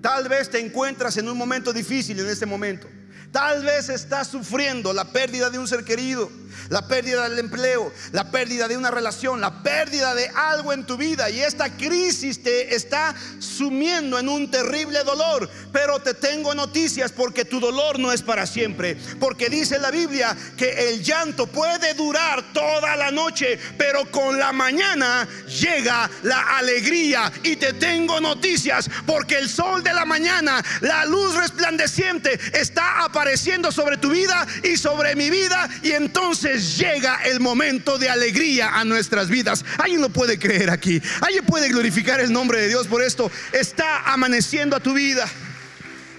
[0.02, 2.88] Tal vez te encuentras en un momento difícil en este momento.
[3.32, 6.30] Tal vez estás sufriendo la pérdida de un ser querido
[6.70, 10.98] la pérdida del empleo, la pérdida de una relación, la pérdida de algo en tu
[10.98, 11.30] vida.
[11.30, 15.50] Y esta crisis te está sumiendo en un terrible dolor.
[15.72, 18.98] Pero te tengo noticias porque tu dolor no es para siempre.
[19.20, 24.52] Porque dice la Biblia que el llanto puede durar toda la noche, pero con la
[24.52, 27.32] mañana llega la alegría.
[27.44, 33.72] Y te tengo noticias porque el sol de la mañana, la luz resplandeciente está apareciendo
[33.72, 38.86] sobre tu vida y sobre mi vida y entonces llega el momento de alegría a
[38.86, 39.66] nuestras vidas.
[39.78, 41.02] ¿Alguien lo puede creer aquí?
[41.22, 43.32] ¿Alguien puede glorificar el nombre de Dios por esto?
[43.52, 45.28] Está amaneciendo a tu vida.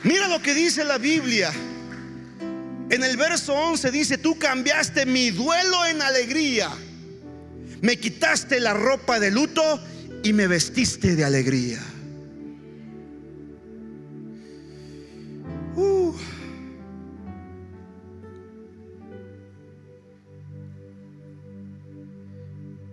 [0.03, 1.53] Mira lo que dice la Biblia.
[2.89, 6.71] En el verso 11 dice, tú cambiaste mi duelo en alegría.
[7.81, 9.83] Me quitaste la ropa de luto
[10.23, 11.81] y me vestiste de alegría.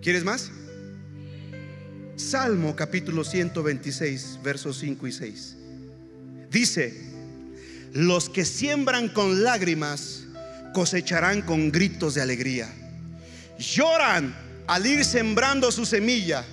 [0.04, 0.50] ¿Quieres más?
[2.16, 5.56] Salmo capítulo 126, versos 5 y 6.
[6.50, 7.10] Dice,
[7.94, 10.24] los que siembran con lágrimas
[10.74, 12.68] cosecharán con gritos de alegría.
[13.58, 14.36] Lloran
[14.66, 16.44] al ir sembrando su semilla,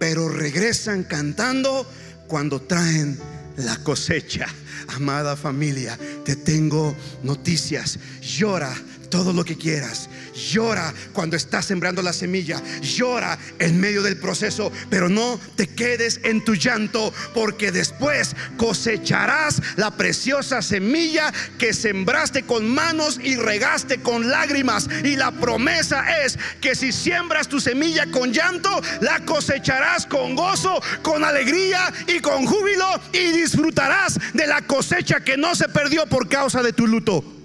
[0.00, 1.88] pero regresan cantando
[2.26, 3.16] cuando traen
[3.58, 4.48] la cosecha.
[4.88, 8.00] Amada familia, te tengo noticias.
[8.20, 8.74] Llora
[9.08, 10.08] todo lo que quieras.
[10.50, 12.60] Llora cuando estás sembrando la semilla.
[12.80, 19.62] Llora en medio del proceso, pero no te quedes en tu llanto, porque después cosecharás
[19.76, 24.88] la preciosa semilla que sembraste con manos y regaste con lágrimas.
[25.04, 30.80] Y la promesa es que si siembras tu semilla con llanto, la cosecharás con gozo,
[31.02, 36.28] con alegría y con júbilo y disfrutarás de la cosecha que no se perdió por
[36.28, 37.41] causa de tu luto.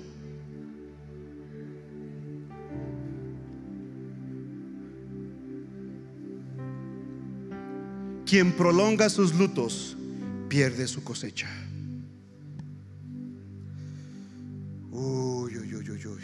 [8.27, 9.95] Quien prolonga sus lutos
[10.49, 11.47] pierde su cosecha.
[14.91, 16.21] Uy, uy, uy, uy, uy.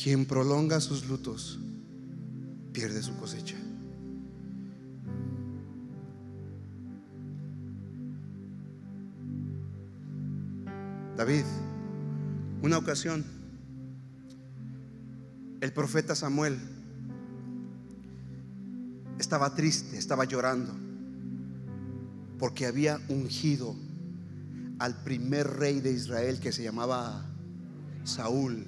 [0.00, 1.58] Quien prolonga sus lutos
[2.72, 3.56] pierde su cosecha.
[11.16, 11.44] David,
[12.62, 13.43] una ocasión
[15.64, 16.58] el profeta Samuel
[19.18, 20.74] estaba triste, estaba llorando,
[22.38, 23.74] porque había ungido
[24.78, 27.24] al primer rey de Israel que se llamaba
[28.04, 28.66] Saúl.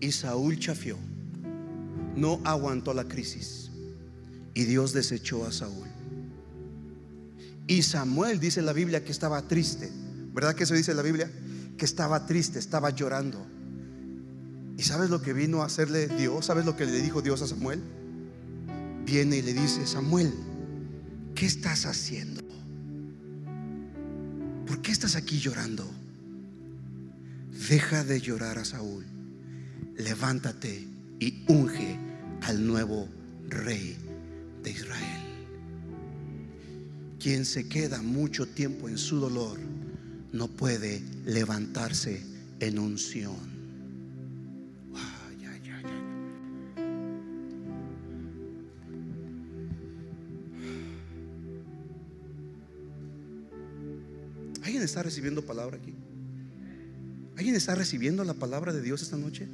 [0.00, 0.98] Y Saúl chafió,
[2.14, 3.70] no aguantó la crisis
[4.52, 5.88] y Dios desechó a Saúl.
[7.66, 9.90] Y Samuel dice en la Biblia que estaba triste,
[10.34, 11.30] ¿verdad que eso dice la Biblia?
[11.78, 13.55] Que estaba triste, estaba llorando
[14.76, 16.46] ¿Y sabes lo que vino a hacerle Dios?
[16.46, 17.80] ¿Sabes lo que le dijo Dios a Samuel?
[19.06, 20.32] Viene y le dice, Samuel,
[21.34, 22.42] ¿qué estás haciendo?
[24.66, 25.88] ¿Por qué estás aquí llorando?
[27.68, 29.04] Deja de llorar a Saúl.
[29.96, 30.86] Levántate
[31.20, 31.98] y unge
[32.42, 33.08] al nuevo
[33.48, 33.96] rey
[34.62, 35.22] de Israel.
[37.18, 39.58] Quien se queda mucho tiempo en su dolor
[40.32, 42.22] no puede levantarse
[42.60, 43.55] en unción.
[54.86, 55.94] Está recibiendo palabra aquí?
[57.36, 59.46] ¿Alguien está recibiendo la palabra de Dios esta noche?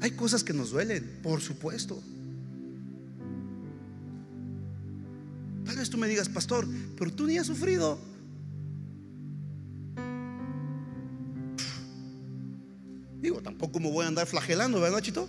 [0.00, 2.02] Hay cosas que nos duelen, por supuesto.
[5.64, 7.98] Tal vez tú me digas, pastor, pero tú ni has sufrido.
[13.20, 15.28] Digo, tampoco me voy a andar flagelando, ¿verdad, Chito?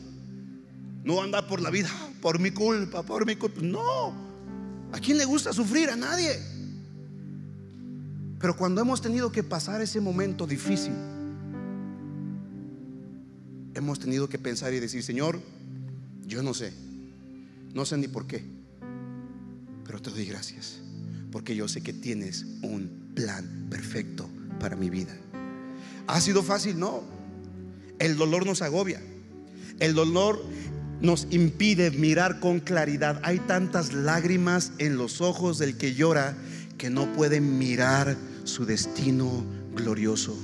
[1.04, 1.90] No andar por la vida,
[2.22, 3.62] por mi culpa, por mi culpa.
[3.62, 4.14] No.
[4.92, 5.90] ¿A quién le gusta sufrir?
[5.90, 6.57] A nadie.
[8.40, 10.94] Pero cuando hemos tenido que pasar ese momento difícil,
[13.74, 15.40] hemos tenido que pensar y decir, Señor,
[16.26, 16.74] yo no sé,
[17.74, 18.44] no sé ni por qué,
[19.86, 20.80] pero te doy gracias,
[21.32, 25.16] porque yo sé que tienes un plan perfecto para mi vida.
[26.08, 26.80] ¿Ha sido fácil?
[26.80, 27.04] No.
[28.00, 29.02] El dolor nos agobia.
[29.80, 30.44] El dolor
[31.02, 33.20] nos impide mirar con claridad.
[33.24, 36.36] Hay tantas lágrimas en los ojos del que llora
[36.78, 39.44] que no pueden mirar su destino
[39.76, 40.38] glorioso.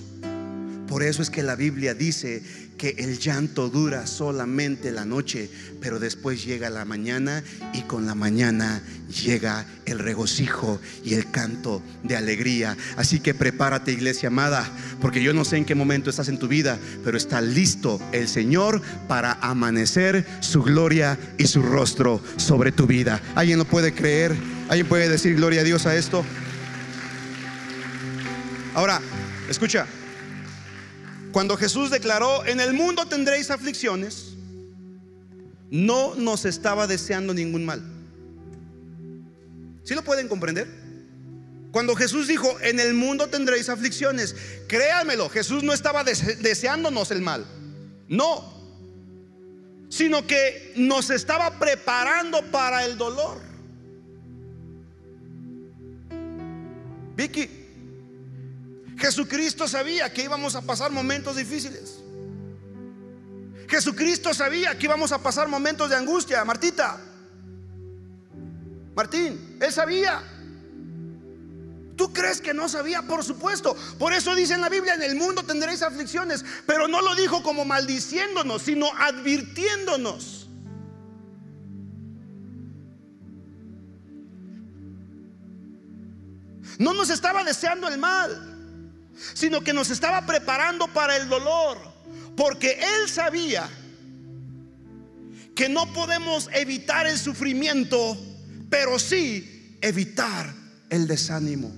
[0.88, 2.44] Por eso es que la Biblia dice
[2.78, 5.50] que el llanto dura solamente la noche,
[5.80, 7.44] pero después llega la mañana
[7.74, 8.82] y con la mañana
[9.24, 12.76] llega el regocijo y el canto de alegría.
[12.98, 14.70] Así que prepárate iglesia amada,
[15.02, 18.28] porque yo no sé en qué momento estás en tu vida, pero está listo el
[18.28, 23.22] Señor para amanecer su gloria y su rostro sobre tu vida.
[23.36, 24.36] ¿Alguien lo puede creer?
[24.74, 26.26] ¿Alguien puede decir gloria a Dios a esto?
[28.74, 29.00] Ahora,
[29.48, 29.86] escucha,
[31.32, 34.34] cuando Jesús declaró, en el mundo tendréis aflicciones,
[35.70, 37.84] no nos estaba deseando ningún mal.
[39.84, 40.68] ¿Sí lo pueden comprender?
[41.72, 44.36] Cuando Jesús dijo, en el mundo tendréis aflicciones,
[44.68, 47.46] créanmelo, Jesús no estaba deseándonos el mal.
[48.08, 48.52] No,
[49.90, 53.53] sino que nos estaba preparando para el dolor.
[57.16, 57.50] Vicky,
[58.98, 62.00] Jesucristo sabía que íbamos a pasar momentos difíciles.
[63.68, 67.00] Jesucristo sabía que íbamos a pasar momentos de angustia, Martita.
[68.96, 70.22] Martín, él sabía.
[71.96, 73.04] ¿Tú crees que no sabía?
[73.04, 73.76] Por supuesto.
[73.98, 76.44] Por eso dice en la Biblia, en el mundo tendréis aflicciones.
[76.66, 80.43] Pero no lo dijo como maldiciéndonos, sino advirtiéndonos.
[86.80, 91.78] No nos estaba deseando el mal, sino que nos estaba preparando para el dolor.
[92.36, 93.70] Porque Él sabía
[95.56, 98.18] que no podemos evitar el sufrimiento,
[98.70, 100.54] pero sí evitar
[100.90, 101.72] el desánimo.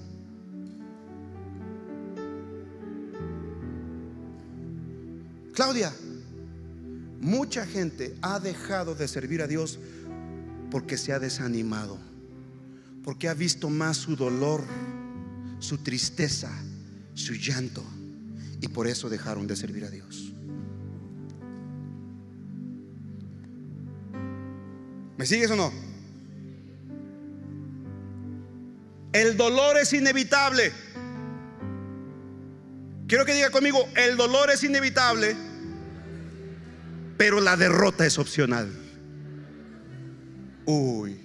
[5.53, 5.93] Claudia,
[7.21, 9.79] mucha gente ha dejado de servir a Dios
[10.69, 11.97] porque se ha desanimado,
[13.06, 14.64] porque ha visto más su dolor,
[15.60, 16.51] su tristeza,
[17.14, 17.84] su llanto,
[18.62, 20.34] y por eso dejaron de servir a Dios.
[25.18, 25.72] ¿Me sigues o no?
[29.14, 30.74] El dolor es inevitable.
[33.08, 35.36] Quiero que diga conmigo, el dolor es inevitable,
[37.18, 38.74] pero la derrota es opcional.
[40.66, 41.24] Uy,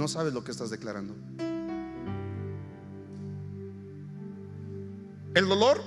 [0.00, 1.14] no sabes lo que estás declarando.
[5.34, 5.80] El dolor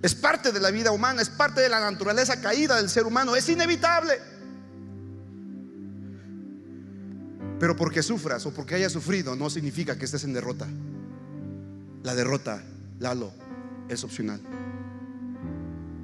[0.00, 3.36] es parte de la vida humana, es parte de la naturaleza caída del ser humano,
[3.36, 4.14] es inevitable.
[7.58, 10.66] Pero porque sufras o porque hayas sufrido no significa que estés en derrota.
[12.02, 12.62] La derrota,
[13.00, 13.32] Lalo,
[13.88, 14.40] es opcional.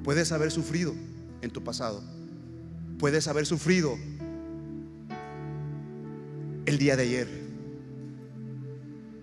[0.03, 0.93] Puedes haber sufrido
[1.41, 2.03] en tu pasado.
[2.99, 3.97] Puedes haber sufrido
[6.67, 7.27] el día de ayer.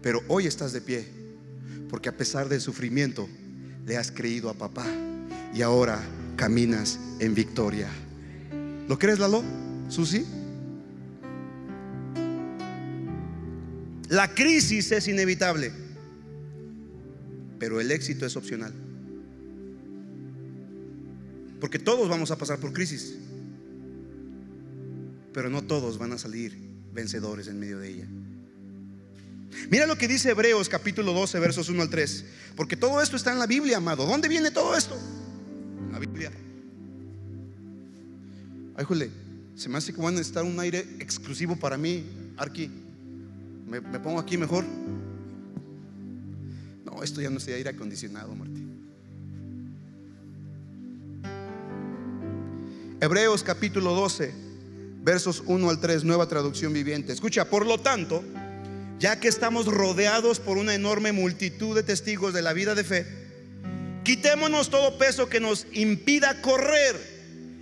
[0.03, 1.07] Pero hoy estás de pie.
[1.89, 3.29] Porque a pesar del sufrimiento,
[3.87, 4.87] le has creído a papá.
[5.55, 6.03] Y ahora
[6.35, 7.89] caminas en victoria.
[8.89, 9.45] ¿Lo crees, Lalo?
[9.89, 10.27] ¿Susi?
[14.09, 15.85] La crisis es inevitable
[17.65, 18.75] pero el éxito es opcional.
[21.61, 23.17] Porque todos vamos a pasar por crisis,
[25.33, 26.55] pero no todos van a salir
[26.95, 28.07] vencedores en medio de ella.
[29.71, 32.25] Mira lo que dice Hebreos capítulo 12, versos 1 al 3.
[32.57, 34.07] Porque todo esto está en la Biblia, amado.
[34.07, 34.97] ¿Dónde viene todo esto?
[35.87, 36.31] En la Biblia.
[38.77, 39.11] Ay, jole,
[39.55, 42.05] se me hace que van a necesitar un aire exclusivo para mí,
[42.37, 42.71] Arqui.
[43.69, 44.65] me pongo aquí mejor
[47.05, 48.65] esto ya no se aire acondicionado, Martín.
[53.01, 54.33] Hebreos capítulo 12,
[55.05, 57.13] versos 1 al 3, nueva traducción viviente.
[57.13, 58.25] Escucha, por lo tanto,
[58.99, 63.07] ya que estamos rodeados por una enorme multitud de testigos de la vida de fe,
[64.03, 67.15] quitémonos todo peso que nos impida correr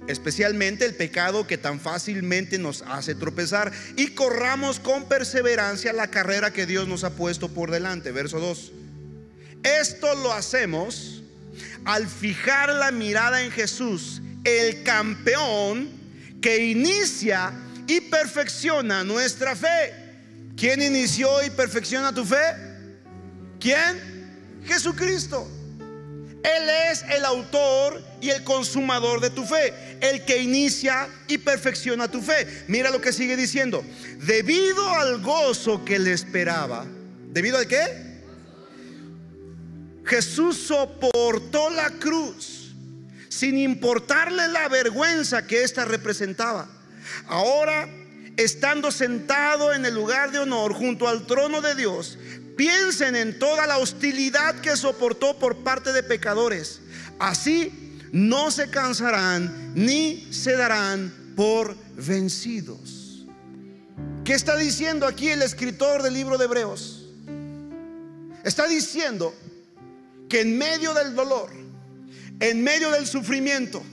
[0.09, 6.53] especialmente el pecado que tan fácilmente nos hace tropezar y corramos con perseverancia la carrera
[6.53, 8.13] que Dios nos ha puesto por delante.
[8.13, 8.73] Verso 2.
[9.63, 11.23] Esto lo hacemos
[11.85, 16.02] al fijar la mirada en Jesús, el campeón
[16.43, 17.53] que inicia
[17.87, 19.95] y perfecciona nuestra fe.
[20.57, 22.37] ¿Quién inició y perfecciona tu fe?
[23.59, 24.61] ¿Quién?
[24.67, 25.49] Jesucristo.
[26.43, 32.11] Él es el autor y el consumador de tu fe, el que inicia y perfecciona
[32.11, 32.65] tu fe.
[32.67, 33.85] Mira lo que sigue diciendo.
[34.19, 36.85] Debido al gozo que le esperaba,
[37.31, 38.13] ¿debido al qué?
[40.05, 42.62] Jesús soportó la cruz
[43.33, 46.69] sin importarle la vergüenza que ésta representaba.
[47.29, 47.89] Ahora,
[48.37, 52.19] estando sentado en el lugar de honor junto al trono de Dios,
[52.59, 56.83] piensen en toda la hostilidad que soportó por parte de pecadores.
[57.19, 63.27] Así no se cansarán ni se darán por vencidos.
[64.27, 67.09] ¿Qué está diciendo aquí el escritor del libro de Hebreos?
[68.45, 69.35] Está diciendo
[70.29, 71.62] que en medio del dolor,
[72.43, 73.85] en medio del sufrimiento,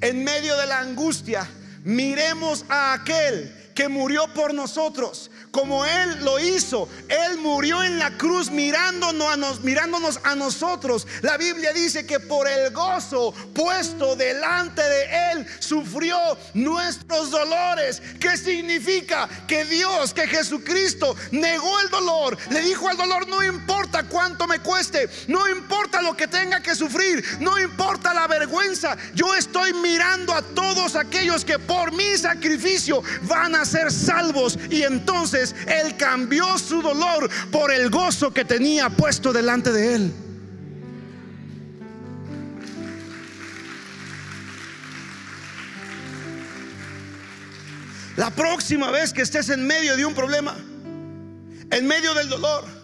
[0.00, 1.48] en medio de la angustia,
[1.82, 6.88] miremos a aquel que murió por nosotros, como Él lo hizo.
[7.08, 11.06] Él murió en la cruz mirándonos a, nos, mirándonos a nosotros.
[11.22, 16.18] La Biblia dice que por el gozo puesto delante de Él sufrió
[16.54, 18.02] nuestros dolores.
[18.18, 19.28] ¿Qué significa?
[19.46, 22.36] Que Dios, que Jesucristo negó el dolor.
[22.50, 26.74] Le dijo al dolor, no importa cuánto me cueste, no importa lo que tenga que
[26.74, 28.96] sufrir, no importa la vergüenza.
[29.14, 34.58] Yo estoy mirando a todos aquellos que por mi sacrificio van a ser salvos.
[34.70, 40.12] Y entonces Él cambió su dolor por el gozo que tenía puesto delante de Él.
[48.16, 50.56] La próxima vez que estés en medio de un problema,
[51.70, 52.77] en medio del dolor,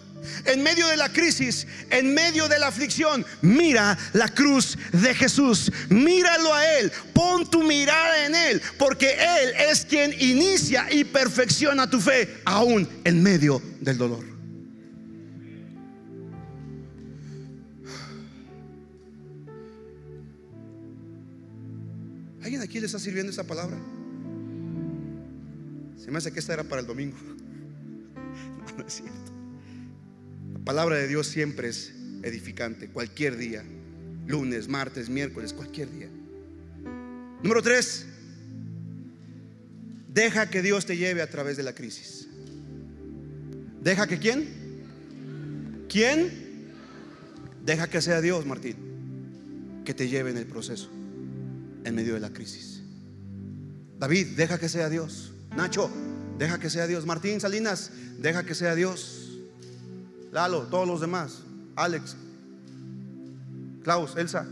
[0.44, 5.70] en medio de la crisis, en medio de la aflicción, mira la cruz de Jesús,
[5.88, 11.88] míralo a Él, pon tu mirada en Él, porque Él es quien inicia y perfecciona
[11.88, 14.34] tu fe, aún en medio del dolor.
[22.42, 23.78] ¿Alguien aquí le está sirviendo esa palabra?
[25.96, 27.16] Se me hace que esta era para el domingo.
[28.76, 29.33] No, es cierto.
[30.64, 31.92] La palabra de Dios siempre es
[32.22, 33.62] edificante, cualquier día.
[34.26, 36.08] Lunes, martes, miércoles, cualquier día.
[37.42, 38.06] Número tres,
[40.08, 42.28] deja que Dios te lleve a través de la crisis.
[43.82, 45.84] Deja que quién?
[45.90, 46.32] ¿Quién?
[47.66, 50.88] Deja que sea Dios, Martín, que te lleve en el proceso,
[51.84, 52.80] en medio de la crisis.
[53.98, 55.34] David, deja que sea Dios.
[55.54, 55.90] Nacho,
[56.38, 57.04] deja que sea Dios.
[57.04, 59.23] Martín Salinas, deja que sea Dios.
[60.34, 61.42] Lalo, todos los demás.
[61.76, 62.16] Alex,
[63.84, 64.44] Klaus, Elsa,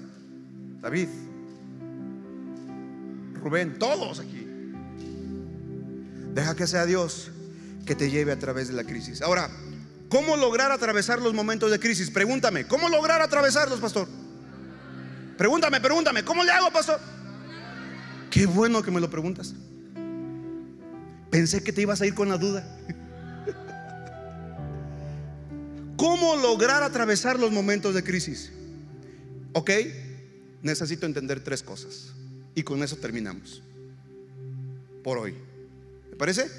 [0.81, 1.09] David,
[3.43, 4.47] Rubén, todos aquí.
[6.35, 7.33] Deja que sea Dios
[7.85, 9.23] que te lleve a través de la crisis.
[9.23, 9.51] Ahora,
[10.09, 12.13] ¿cómo lograr atravesar los momentos de crisis?
[12.13, 14.07] Pregúntame, ¿cómo lograr atravesarlos, pastor?
[15.37, 17.01] Pregúntame, pregúntame, ¿cómo le hago, pastor?
[18.31, 19.53] Qué bueno que me lo preguntas.
[21.29, 22.65] Pensé que te ibas a ir con la duda.
[26.03, 28.51] ¿Cómo lograr atravesar los momentos de crisis?
[29.53, 29.71] Ok,
[30.61, 32.09] necesito entender tres cosas.
[32.57, 33.63] Y con eso terminamos.
[35.05, 35.37] Por hoy.
[36.11, 36.51] ¿Me parece?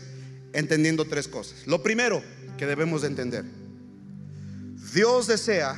[0.53, 1.67] Entendiendo tres cosas.
[1.67, 2.23] Lo primero
[2.57, 3.43] que debemos de entender.
[4.93, 5.75] Dios desea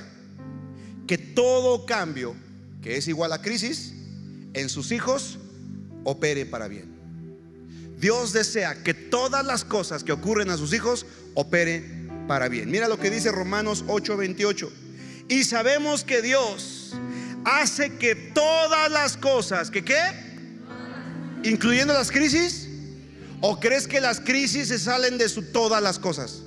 [1.08, 2.36] que todo cambio,
[2.84, 3.96] que es igual a crisis,
[4.54, 5.40] en sus hijos,
[6.04, 6.94] opere para bien.
[8.00, 11.95] Dios desea que todas las cosas que ocurren a sus hijos operen
[12.28, 12.70] para bien.
[12.70, 14.72] Mira lo que dice Romanos 8:28.
[15.28, 16.94] Y sabemos que Dios
[17.44, 20.02] hace que todas las cosas, que qué?
[21.44, 22.70] Incluyendo las crisis.
[23.42, 26.42] ¿O crees que las crisis se salen de todas las cosas?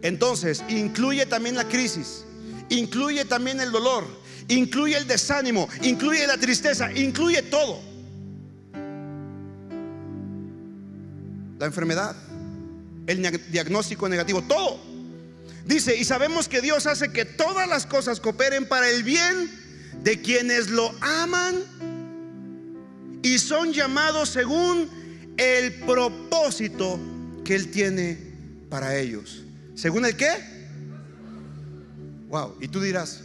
[0.00, 2.24] Entonces, incluye también la crisis,
[2.70, 4.04] incluye también el dolor,
[4.48, 7.80] incluye el desánimo, incluye la tristeza, incluye todo.
[11.58, 12.16] La enfermedad,
[13.12, 14.80] el diagnóstico negativo, todo.
[15.66, 19.50] Dice, y sabemos que Dios hace que todas las cosas cooperen para el bien
[20.02, 21.62] de quienes lo aman
[23.22, 24.88] y son llamados según
[25.36, 26.98] el propósito
[27.44, 28.18] que Él tiene
[28.68, 29.44] para ellos.
[29.74, 30.30] ¿Según el qué?
[32.28, 33.20] Wow, y tú dirás,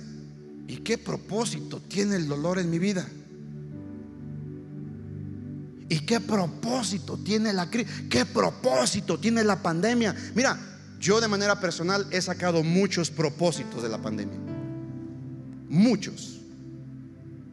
[0.67, 3.07] ¿y qué propósito tiene el dolor en mi vida?
[5.89, 7.91] ¿Y qué propósito tiene la crisis?
[8.09, 10.15] ¿Qué propósito tiene la pandemia?
[10.35, 10.59] Mira,
[10.99, 14.37] yo de manera personal he sacado muchos propósitos de la pandemia.
[15.69, 16.41] Muchos.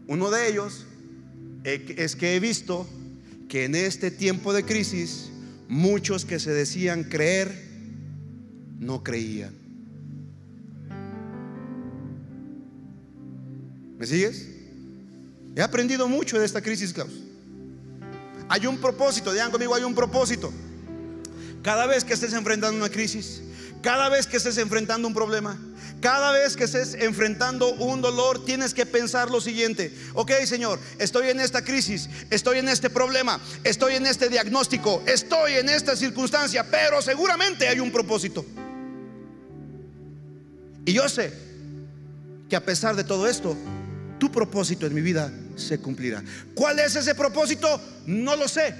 [0.09, 0.87] Uno de ellos
[1.63, 2.87] es que he visto
[3.49, 5.31] que en este tiempo de crisis
[5.69, 7.69] muchos que se decían creer
[8.81, 9.55] no creían.
[13.99, 14.49] ¿Me sigues?
[15.55, 17.13] He aprendido mucho de esta crisis, Klaus.
[18.49, 20.53] Hay un propósito, digan conmigo, hay un propósito.
[21.63, 23.43] Cada vez que estés enfrentando una crisis,
[23.83, 25.59] cada vez que estés enfrentando un problema,
[26.01, 29.91] cada vez que estés enfrentando un dolor, tienes que pensar lo siguiente.
[30.13, 35.55] Ok, Señor, estoy en esta crisis, estoy en este problema, estoy en este diagnóstico, estoy
[35.55, 38.45] en esta circunstancia, pero seguramente hay un propósito.
[40.85, 41.33] Y yo sé
[42.51, 43.57] que a pesar de todo esto,
[44.19, 46.23] tu propósito en mi vida se cumplirá.
[46.55, 47.81] ¿Cuál es ese propósito?
[48.07, 48.75] No lo sé.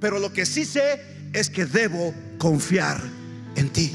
[0.00, 1.00] Pero lo que sí sé
[1.32, 3.00] es que debo confiar
[3.56, 3.92] en ti.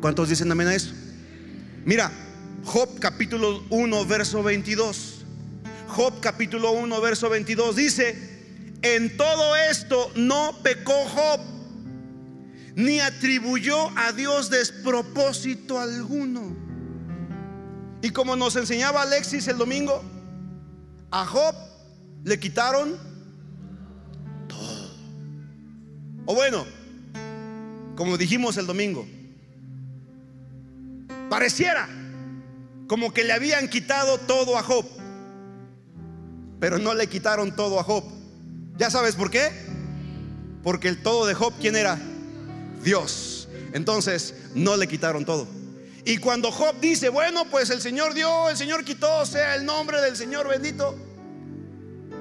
[0.00, 0.92] ¿Cuántos dicen amén a eso?
[1.84, 2.10] Mira,
[2.64, 5.24] Job capítulo 1, verso 22.
[5.88, 8.34] Job capítulo 1, verso 22 dice,
[8.82, 11.40] en todo esto no pecó Job.
[12.76, 16.56] ni atribuyó a Dios despropósito alguno.
[18.02, 20.02] Y como nos enseñaba Alexis el domingo,
[21.14, 21.54] a Job
[22.24, 22.98] le quitaron
[24.48, 24.90] todo.
[26.26, 26.66] O bueno,
[27.94, 29.06] como dijimos el domingo,
[31.30, 31.88] pareciera
[32.88, 34.84] como que le habían quitado todo a Job,
[36.58, 38.02] pero no le quitaron todo a Job.
[38.76, 39.52] ¿Ya sabes por qué?
[40.64, 41.96] Porque el todo de Job, ¿quién era?
[42.82, 43.48] Dios.
[43.72, 45.46] Entonces, no le quitaron todo.
[46.04, 50.02] Y cuando Job dice, bueno, pues el Señor dio, el Señor quitó, sea el nombre
[50.02, 50.98] del Señor bendito,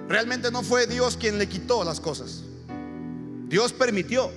[0.08, 2.44] realmente no fue Dios quien le quitó las cosas.
[3.48, 4.32] Dios permitió,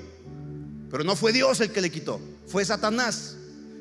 [0.91, 3.37] pero no fue Dios el que le quitó, fue Satanás.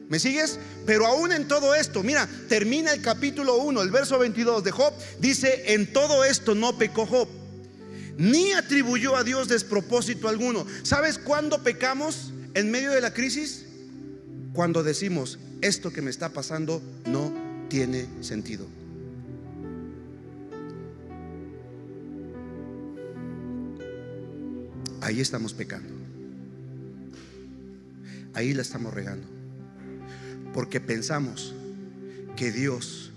[0.08, 0.60] ¿Me sigues?
[0.86, 4.94] Pero aún en todo esto, mira, termina el capítulo 1, el verso 22 de Job,
[5.20, 7.28] dice, en todo esto no pecó Job,
[8.18, 10.66] ni atribuyó a Dios despropósito alguno.
[10.84, 13.66] ¿Sabes cuándo pecamos en medio de la crisis?
[14.54, 17.34] Cuando decimos, esto que me está pasando no
[17.68, 18.68] tiene sentido.
[25.06, 25.93] Ahí estamos pecando.
[28.34, 29.28] Ahí la estamos regando.
[30.51, 31.53] Porque pensamos
[32.36, 33.12] que Dios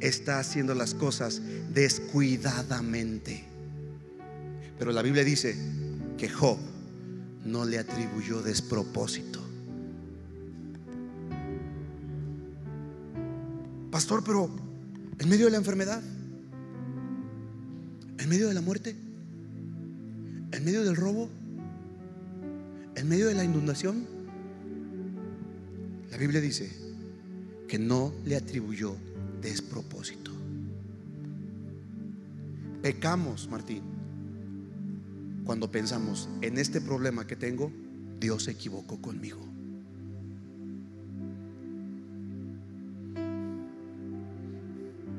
[0.00, 1.40] está haciendo las cosas
[1.72, 3.44] descuidadamente.
[4.80, 5.54] Pero la Biblia dice
[6.18, 6.58] que Job
[7.44, 9.40] no le atribuyó despropósito.
[13.92, 14.50] Pastor, pero
[15.20, 16.02] en medio de la enfermedad,
[18.18, 18.96] en medio de la muerte,
[20.52, 21.28] en medio del robo,
[22.94, 24.06] en medio de la inundación,
[26.10, 26.70] la Biblia dice
[27.68, 28.96] que no le atribuyó
[29.40, 30.32] despropósito.
[32.82, 33.82] Pecamos, Martín,
[35.44, 37.70] cuando pensamos en este problema que tengo,
[38.18, 39.40] Dios se equivocó conmigo.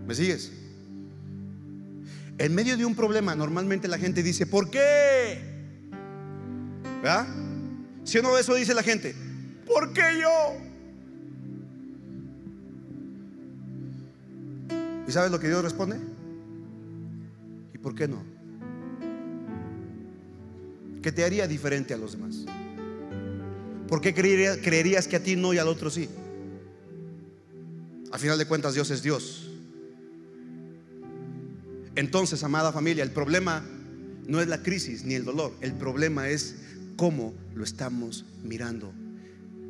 [0.08, 0.52] ¿Me sigues?
[2.40, 5.09] En medio de un problema, normalmente la gente dice, ¿por qué?
[7.02, 7.28] ¿Verdad?
[8.04, 9.16] Si uno eso dice la gente,
[9.66, 10.58] ¿por qué yo?
[15.08, 15.98] ¿Y sabes lo que Dios responde?
[17.74, 18.24] ¿Y por qué no?
[21.02, 22.46] ¿Qué te haría diferente a los demás?
[23.88, 26.10] ¿Por qué creerías que a ti no y al otro sí?
[28.12, 29.50] A final de cuentas Dios es Dios.
[31.96, 33.64] Entonces, amada familia, el problema
[34.28, 36.56] no es la crisis ni el dolor, el problema es
[37.00, 38.94] cómo lo estamos mirando.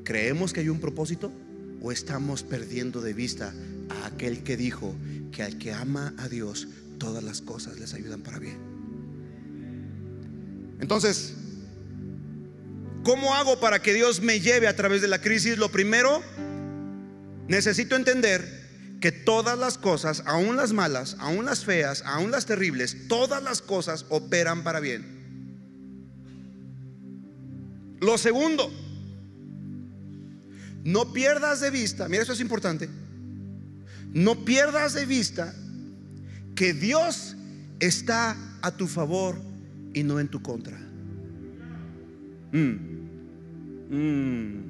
[0.03, 1.31] ¿Creemos que hay un propósito
[1.79, 3.53] o estamos perdiendo de vista
[3.87, 4.95] a aquel que dijo
[5.31, 6.67] que al que ama a Dios
[6.97, 8.57] todas las cosas les ayudan para bien?
[10.79, 11.35] Entonces,
[13.03, 15.59] ¿cómo hago para que Dios me lleve a través de la crisis?
[15.59, 16.23] Lo primero,
[17.47, 23.07] necesito entender que todas las cosas, aún las malas, aún las feas, aún las terribles,
[23.07, 25.18] todas las cosas operan para bien.
[28.09, 28.71] Lo segundo,
[30.83, 32.89] no pierdas de vista, mira, eso es importante,
[34.13, 35.53] no pierdas de vista
[36.55, 37.35] que Dios
[37.79, 39.39] está a tu favor
[39.93, 40.75] y no en tu contra.
[42.51, 42.77] Mm.
[43.91, 44.63] Mm.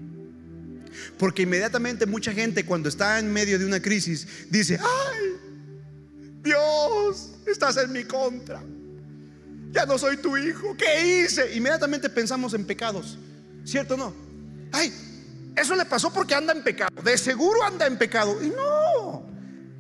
[1.17, 5.27] Porque inmediatamente mucha gente cuando está en medio de una crisis dice, ay,
[6.43, 8.61] Dios, estás en mi contra.
[9.71, 10.75] Ya no soy tu hijo.
[10.75, 11.55] ¿Qué hice?
[11.55, 13.17] Inmediatamente pensamos en pecados.
[13.70, 14.13] ¿Cierto o no?
[14.72, 14.91] Ay,
[15.55, 16.89] eso le pasó porque anda en pecado.
[17.03, 18.41] De seguro anda en pecado.
[18.43, 19.24] Y no.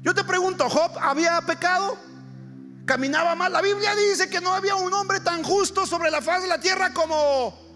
[0.01, 1.97] Yo te pregunto, ¿Job había pecado?
[2.85, 3.51] ¿Caminaba mal?
[3.51, 6.59] La Biblia dice que no había un hombre tan justo sobre la faz de la
[6.59, 7.67] tierra como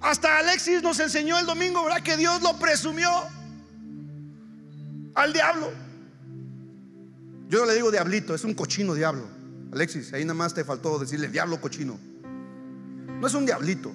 [0.00, 2.02] hasta Alexis nos enseñó el domingo, ¿verdad?
[2.02, 3.10] Que Dios lo presumió
[5.14, 5.70] al diablo.
[7.48, 9.26] Yo no le digo diablito, es un cochino diablo.
[9.72, 11.98] Alexis, ahí nada más te faltó decirle diablo cochino.
[13.20, 13.92] No es un diablito,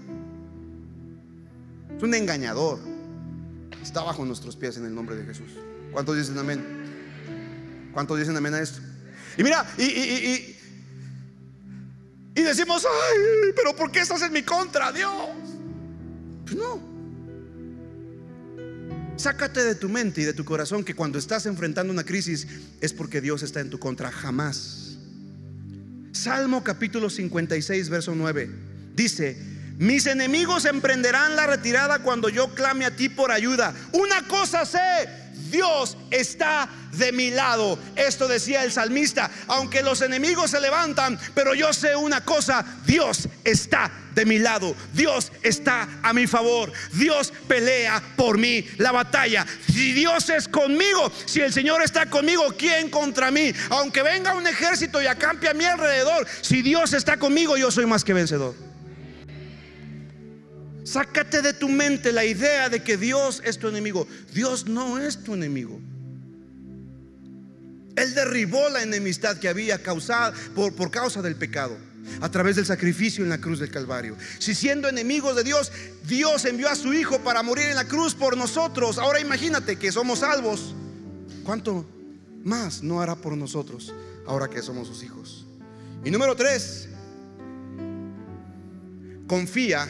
[2.03, 2.79] un engañador.
[3.81, 5.51] Está bajo nuestros pies en el nombre de Jesús.
[5.91, 6.63] ¿Cuántos dicen amén?
[7.93, 8.79] ¿Cuántos dicen amén a esto?
[9.37, 10.55] Y mira, y
[12.41, 15.11] decimos, ay, pero ¿por qué estás en mi contra, Dios?
[16.45, 16.93] Pues no.
[19.15, 22.47] Sácate de tu mente y de tu corazón que cuando estás enfrentando una crisis
[22.81, 24.11] es porque Dios está en tu contra.
[24.11, 24.97] Jamás.
[26.11, 28.49] Salmo capítulo 56, verso 9.
[28.95, 29.52] Dice,
[29.83, 33.73] mis enemigos emprenderán la retirada cuando yo clame a ti por ayuda.
[33.91, 34.79] Una cosa sé,
[35.51, 37.77] Dios está de mi lado.
[37.97, 43.27] Esto decía el salmista, aunque los enemigos se levantan, pero yo sé una cosa, Dios
[43.43, 44.73] está de mi lado.
[44.93, 46.71] Dios está a mi favor.
[46.93, 49.45] Dios pelea por mí la batalla.
[49.69, 53.51] Si Dios es conmigo, si el Señor está conmigo, ¿quién contra mí?
[53.69, 57.85] Aunque venga un ejército y acampe a mi alrededor, si Dios está conmigo, yo soy
[57.85, 58.72] más que vencedor.
[60.83, 64.07] Sácate de tu mente la idea de que Dios es tu enemigo.
[64.33, 65.79] Dios no es tu enemigo.
[67.95, 71.77] Él derribó la enemistad que había causado por, por causa del pecado
[72.21, 74.17] a través del sacrificio en la cruz del Calvario.
[74.39, 75.71] Si siendo enemigos de Dios,
[76.05, 78.97] Dios envió a su Hijo para morir en la cruz por nosotros.
[78.97, 80.75] Ahora imagínate que somos salvos.
[81.43, 81.85] ¿Cuánto
[82.43, 83.93] más no hará por nosotros
[84.25, 85.45] ahora que somos sus hijos?
[86.03, 86.89] Y número tres,
[89.27, 89.87] confía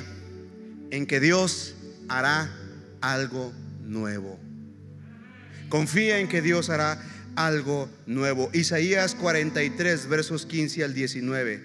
[0.93, 1.73] en que Dios
[2.07, 2.55] hará
[3.01, 4.39] algo nuevo.
[5.67, 7.01] Confía en que Dios hará
[7.35, 8.51] algo nuevo.
[8.53, 11.63] Isaías 43, versos 15 al 19.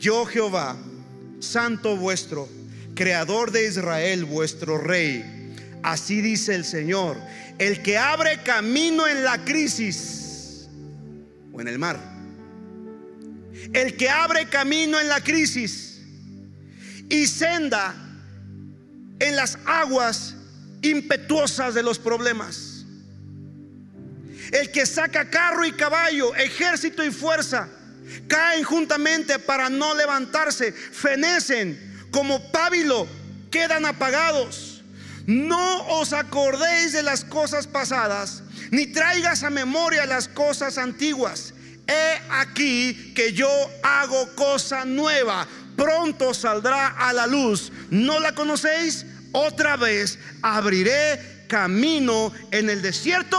[0.00, 0.76] Yo Jehová,
[1.38, 2.48] santo vuestro,
[2.96, 5.54] creador de Israel, vuestro rey,
[5.84, 7.16] así dice el Señor,
[7.58, 10.66] el que abre camino en la crisis
[11.52, 12.00] o en el mar.
[13.72, 16.02] El que abre camino en la crisis
[17.08, 18.02] y senda
[19.18, 20.34] en las aguas
[20.82, 22.84] impetuosas de los problemas.
[24.52, 27.68] El que saca carro y caballo, ejército y fuerza,
[28.28, 33.08] caen juntamente para no levantarse, fenecen como pábilo,
[33.50, 34.82] quedan apagados.
[35.26, 41.52] No os acordéis de las cosas pasadas, ni traigas a memoria las cosas antiguas.
[41.88, 43.48] He aquí que yo
[43.82, 45.46] hago cosa nueva
[45.76, 47.72] pronto saldrá a la luz.
[47.90, 49.06] ¿No la conocéis?
[49.32, 53.38] Otra vez abriré camino en el desierto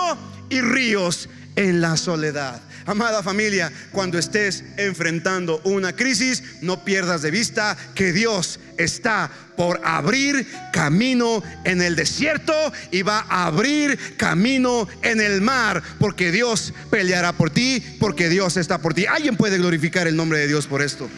[0.49, 2.61] y ríos en la soledad.
[2.85, 9.81] Amada familia, cuando estés enfrentando una crisis, no pierdas de vista que Dios está por
[9.83, 12.53] abrir camino en el desierto
[12.91, 18.55] y va a abrir camino en el mar, porque Dios peleará por ti, porque Dios
[18.55, 19.05] está por ti.
[19.05, 21.09] ¿Alguien puede glorificar el nombre de Dios por esto?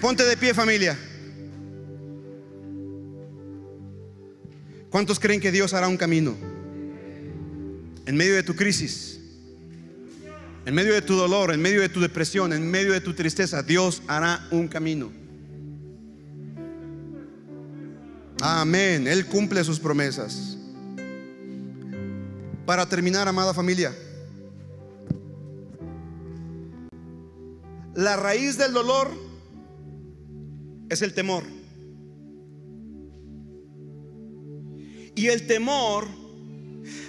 [0.00, 0.96] Ponte de pie familia.
[4.88, 6.34] ¿Cuántos creen que Dios hará un camino?
[8.06, 9.20] En medio de tu crisis,
[10.64, 13.62] en medio de tu dolor, en medio de tu depresión, en medio de tu tristeza,
[13.62, 15.12] Dios hará un camino.
[18.40, 19.06] Amén.
[19.06, 20.56] Él cumple sus promesas.
[22.64, 23.94] Para terminar, amada familia,
[27.94, 29.29] la raíz del dolor
[30.90, 31.44] es el temor.
[35.14, 36.06] Y el temor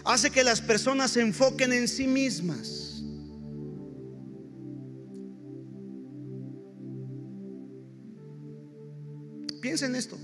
[0.06, 3.04] hace que las personas se enfoquen en sí mismas.
[9.62, 10.18] Piensa en esto.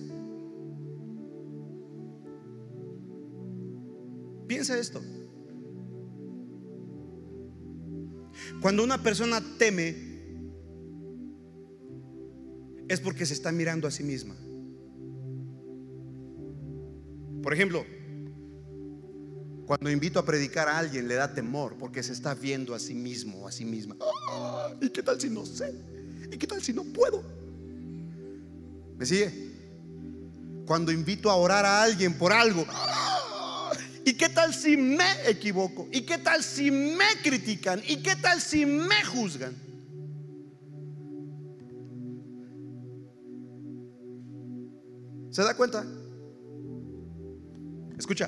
[4.48, 5.02] Piensa esto.
[8.62, 10.07] Cuando una persona teme,
[12.88, 14.36] es porque se está mirando a sí misma.
[17.44, 17.86] Por ejemplo,
[19.66, 22.94] cuando invito a predicar a alguien le da temor porque se está viendo a sí
[22.94, 23.98] mismo o a sí misma.
[24.30, 25.74] Ah, ¿Y qué tal si no sé?
[26.32, 27.24] ¿Y qué tal si no puedo?
[28.98, 29.48] ¿Me sigue?
[30.66, 32.66] Cuando invito a orar a alguien por algo.
[32.70, 33.74] Ah,
[34.06, 35.88] ¿Y qué tal si me equivoco?
[35.92, 37.82] ¿Y qué tal si me critican?
[37.88, 39.67] ¿Y qué tal si me juzgan?
[45.38, 45.86] ¿Se da cuenta?
[47.96, 48.28] Escucha.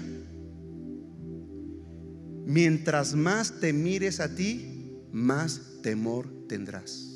[2.46, 7.08] Mientras más te mires a ti, más temor tendrás.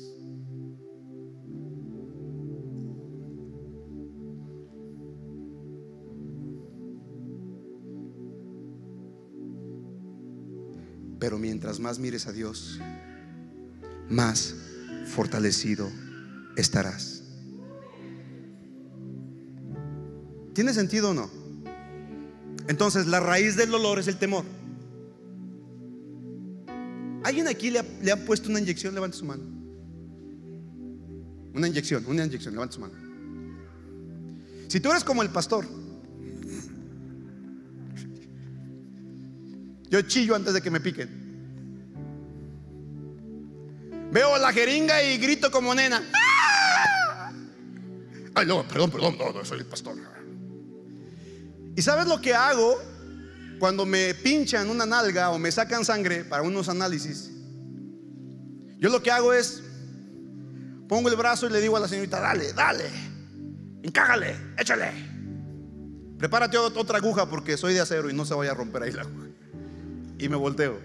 [11.20, 12.80] Pero mientras más mires a Dios,
[14.10, 14.56] más
[15.06, 15.88] fortalecido
[16.56, 17.13] estarás.
[20.54, 21.30] ¿Tiene sentido o no?
[22.68, 24.44] Entonces, la raíz del dolor es el temor.
[27.24, 27.80] ¿Alguien aquí le
[28.12, 28.94] ha, puesto una inyección?
[28.94, 29.42] Levante su mano.
[31.54, 32.94] Una inyección, una inyección, levante su mano.
[34.68, 35.66] Si tú eres como el pastor,
[39.88, 41.24] yo chillo antes de que me piquen.
[44.12, 46.02] Veo la jeringa y grito como nena.
[48.34, 49.96] Ay, no, perdón, perdón, no, no soy el pastor.
[51.76, 52.80] ¿Y sabes lo que hago
[53.58, 57.30] cuando me pinchan una nalga o me sacan sangre para unos análisis?
[58.78, 59.62] Yo lo que hago es,
[60.88, 62.84] pongo el brazo y le digo a la señorita, dale, dale,
[63.82, 65.14] encágale, échale.
[66.18, 69.02] Prepárate otra aguja porque soy de acero y no se vaya a romper ahí la
[69.02, 69.26] aguja.
[70.18, 70.78] Y me volteo.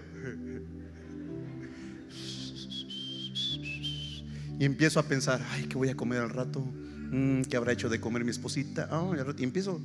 [4.58, 6.60] Y empiezo a pensar, ay, ¿qué voy a comer al rato?
[6.60, 8.88] Mm, ¿Qué habrá hecho de comer mi esposita?
[8.90, 9.80] Ah, y empiezo.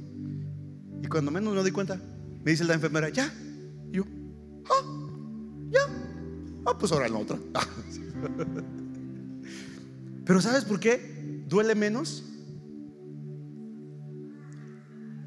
[1.05, 2.01] Y cuando menos me doy cuenta,
[2.43, 3.31] me dice la enfermera, ya.
[3.91, 4.05] Y yo,
[4.71, 4.81] ah,
[5.69, 5.81] ya.
[6.65, 7.37] Ah, pues ahora la otra.
[10.25, 12.23] Pero ¿sabes por qué duele menos?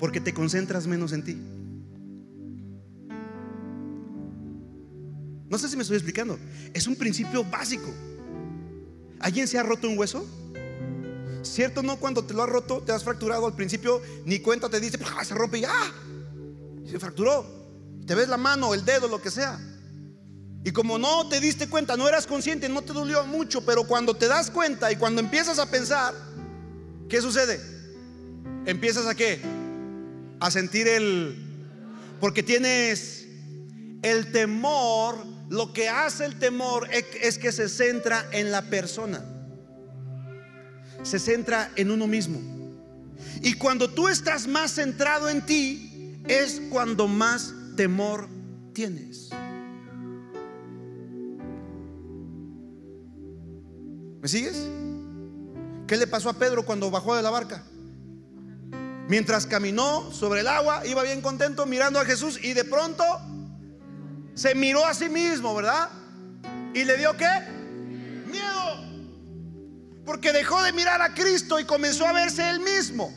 [0.01, 1.39] Porque te concentras menos en ti.
[5.49, 6.41] No sé si me estoy explicando.
[6.74, 7.95] Es un principio básico.
[9.20, 10.26] ¿Alguien se ha roto un hueso?
[11.49, 11.96] ¿Cierto no?
[11.99, 15.34] Cuando te lo has roto, te has fracturado al principio, ni cuenta te dice, se
[15.34, 15.92] rompe y ya.
[16.88, 17.46] Se fracturó.
[18.07, 19.59] Te ves la mano, el dedo, lo que sea.
[20.64, 24.14] Y como no te diste cuenta, no eras consciente, no te dolió mucho, pero cuando
[24.14, 26.14] te das cuenta y cuando empiezas a pensar,
[27.09, 27.61] ¿qué sucede?
[28.66, 29.40] Empiezas a qué?
[30.40, 31.44] A sentir el...
[32.20, 33.26] Porque tienes
[34.03, 35.16] el temor,
[35.49, 39.38] lo que hace el temor es que se centra en la persona.
[41.03, 42.40] Se centra en uno mismo.
[43.42, 48.28] Y cuando tú estás más centrado en ti, es cuando más temor
[48.72, 49.30] tienes.
[54.20, 54.68] ¿Me sigues?
[55.86, 57.64] ¿Qué le pasó a Pedro cuando bajó de la barca?
[59.09, 63.05] Mientras caminó sobre el agua, iba bien contento mirando a Jesús y de pronto
[64.34, 65.88] se miró a sí mismo, ¿verdad?
[66.74, 67.26] ¿Y le dio qué?
[68.30, 68.88] Miedo.
[70.09, 73.13] Porque dejó de mirar a Cristo y comenzó a verse él mismo.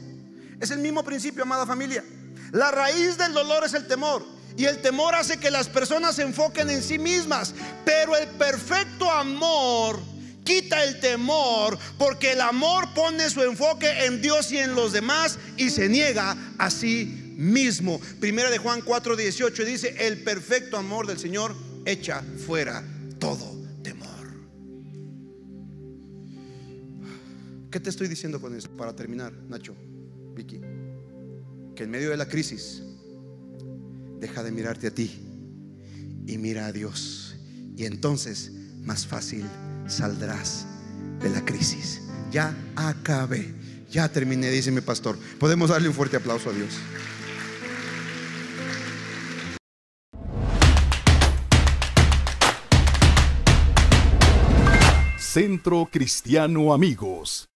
[0.59, 2.03] Es el mismo principio, amada familia.
[2.51, 4.25] La raíz del dolor es el temor.
[4.57, 7.53] Y el temor hace que las personas se enfoquen en sí mismas.
[7.85, 10.01] Pero el perfecto amor
[10.43, 15.39] quita el temor porque el amor pone su enfoque en Dios y en los demás
[15.55, 18.01] y se niega a sí mismo.
[18.19, 22.83] Primera de Juan 4:18 dice, el perfecto amor del Señor echa fuera
[23.17, 23.60] todo
[27.71, 28.69] ¿Qué te estoy diciendo con eso?
[28.71, 29.73] Para terminar, Nacho,
[30.35, 30.59] Vicky,
[31.73, 32.83] que en medio de la crisis,
[34.19, 35.09] deja de mirarte a ti
[36.27, 37.37] y mira a Dios.
[37.77, 38.51] Y entonces,
[38.81, 39.45] más fácil
[39.87, 40.67] saldrás
[41.21, 42.01] de la crisis.
[42.29, 43.53] Ya acabé,
[43.89, 45.17] ya terminé, dice mi pastor.
[45.39, 46.73] Podemos darle un fuerte aplauso a Dios.
[55.17, 57.50] Centro Cristiano Amigos.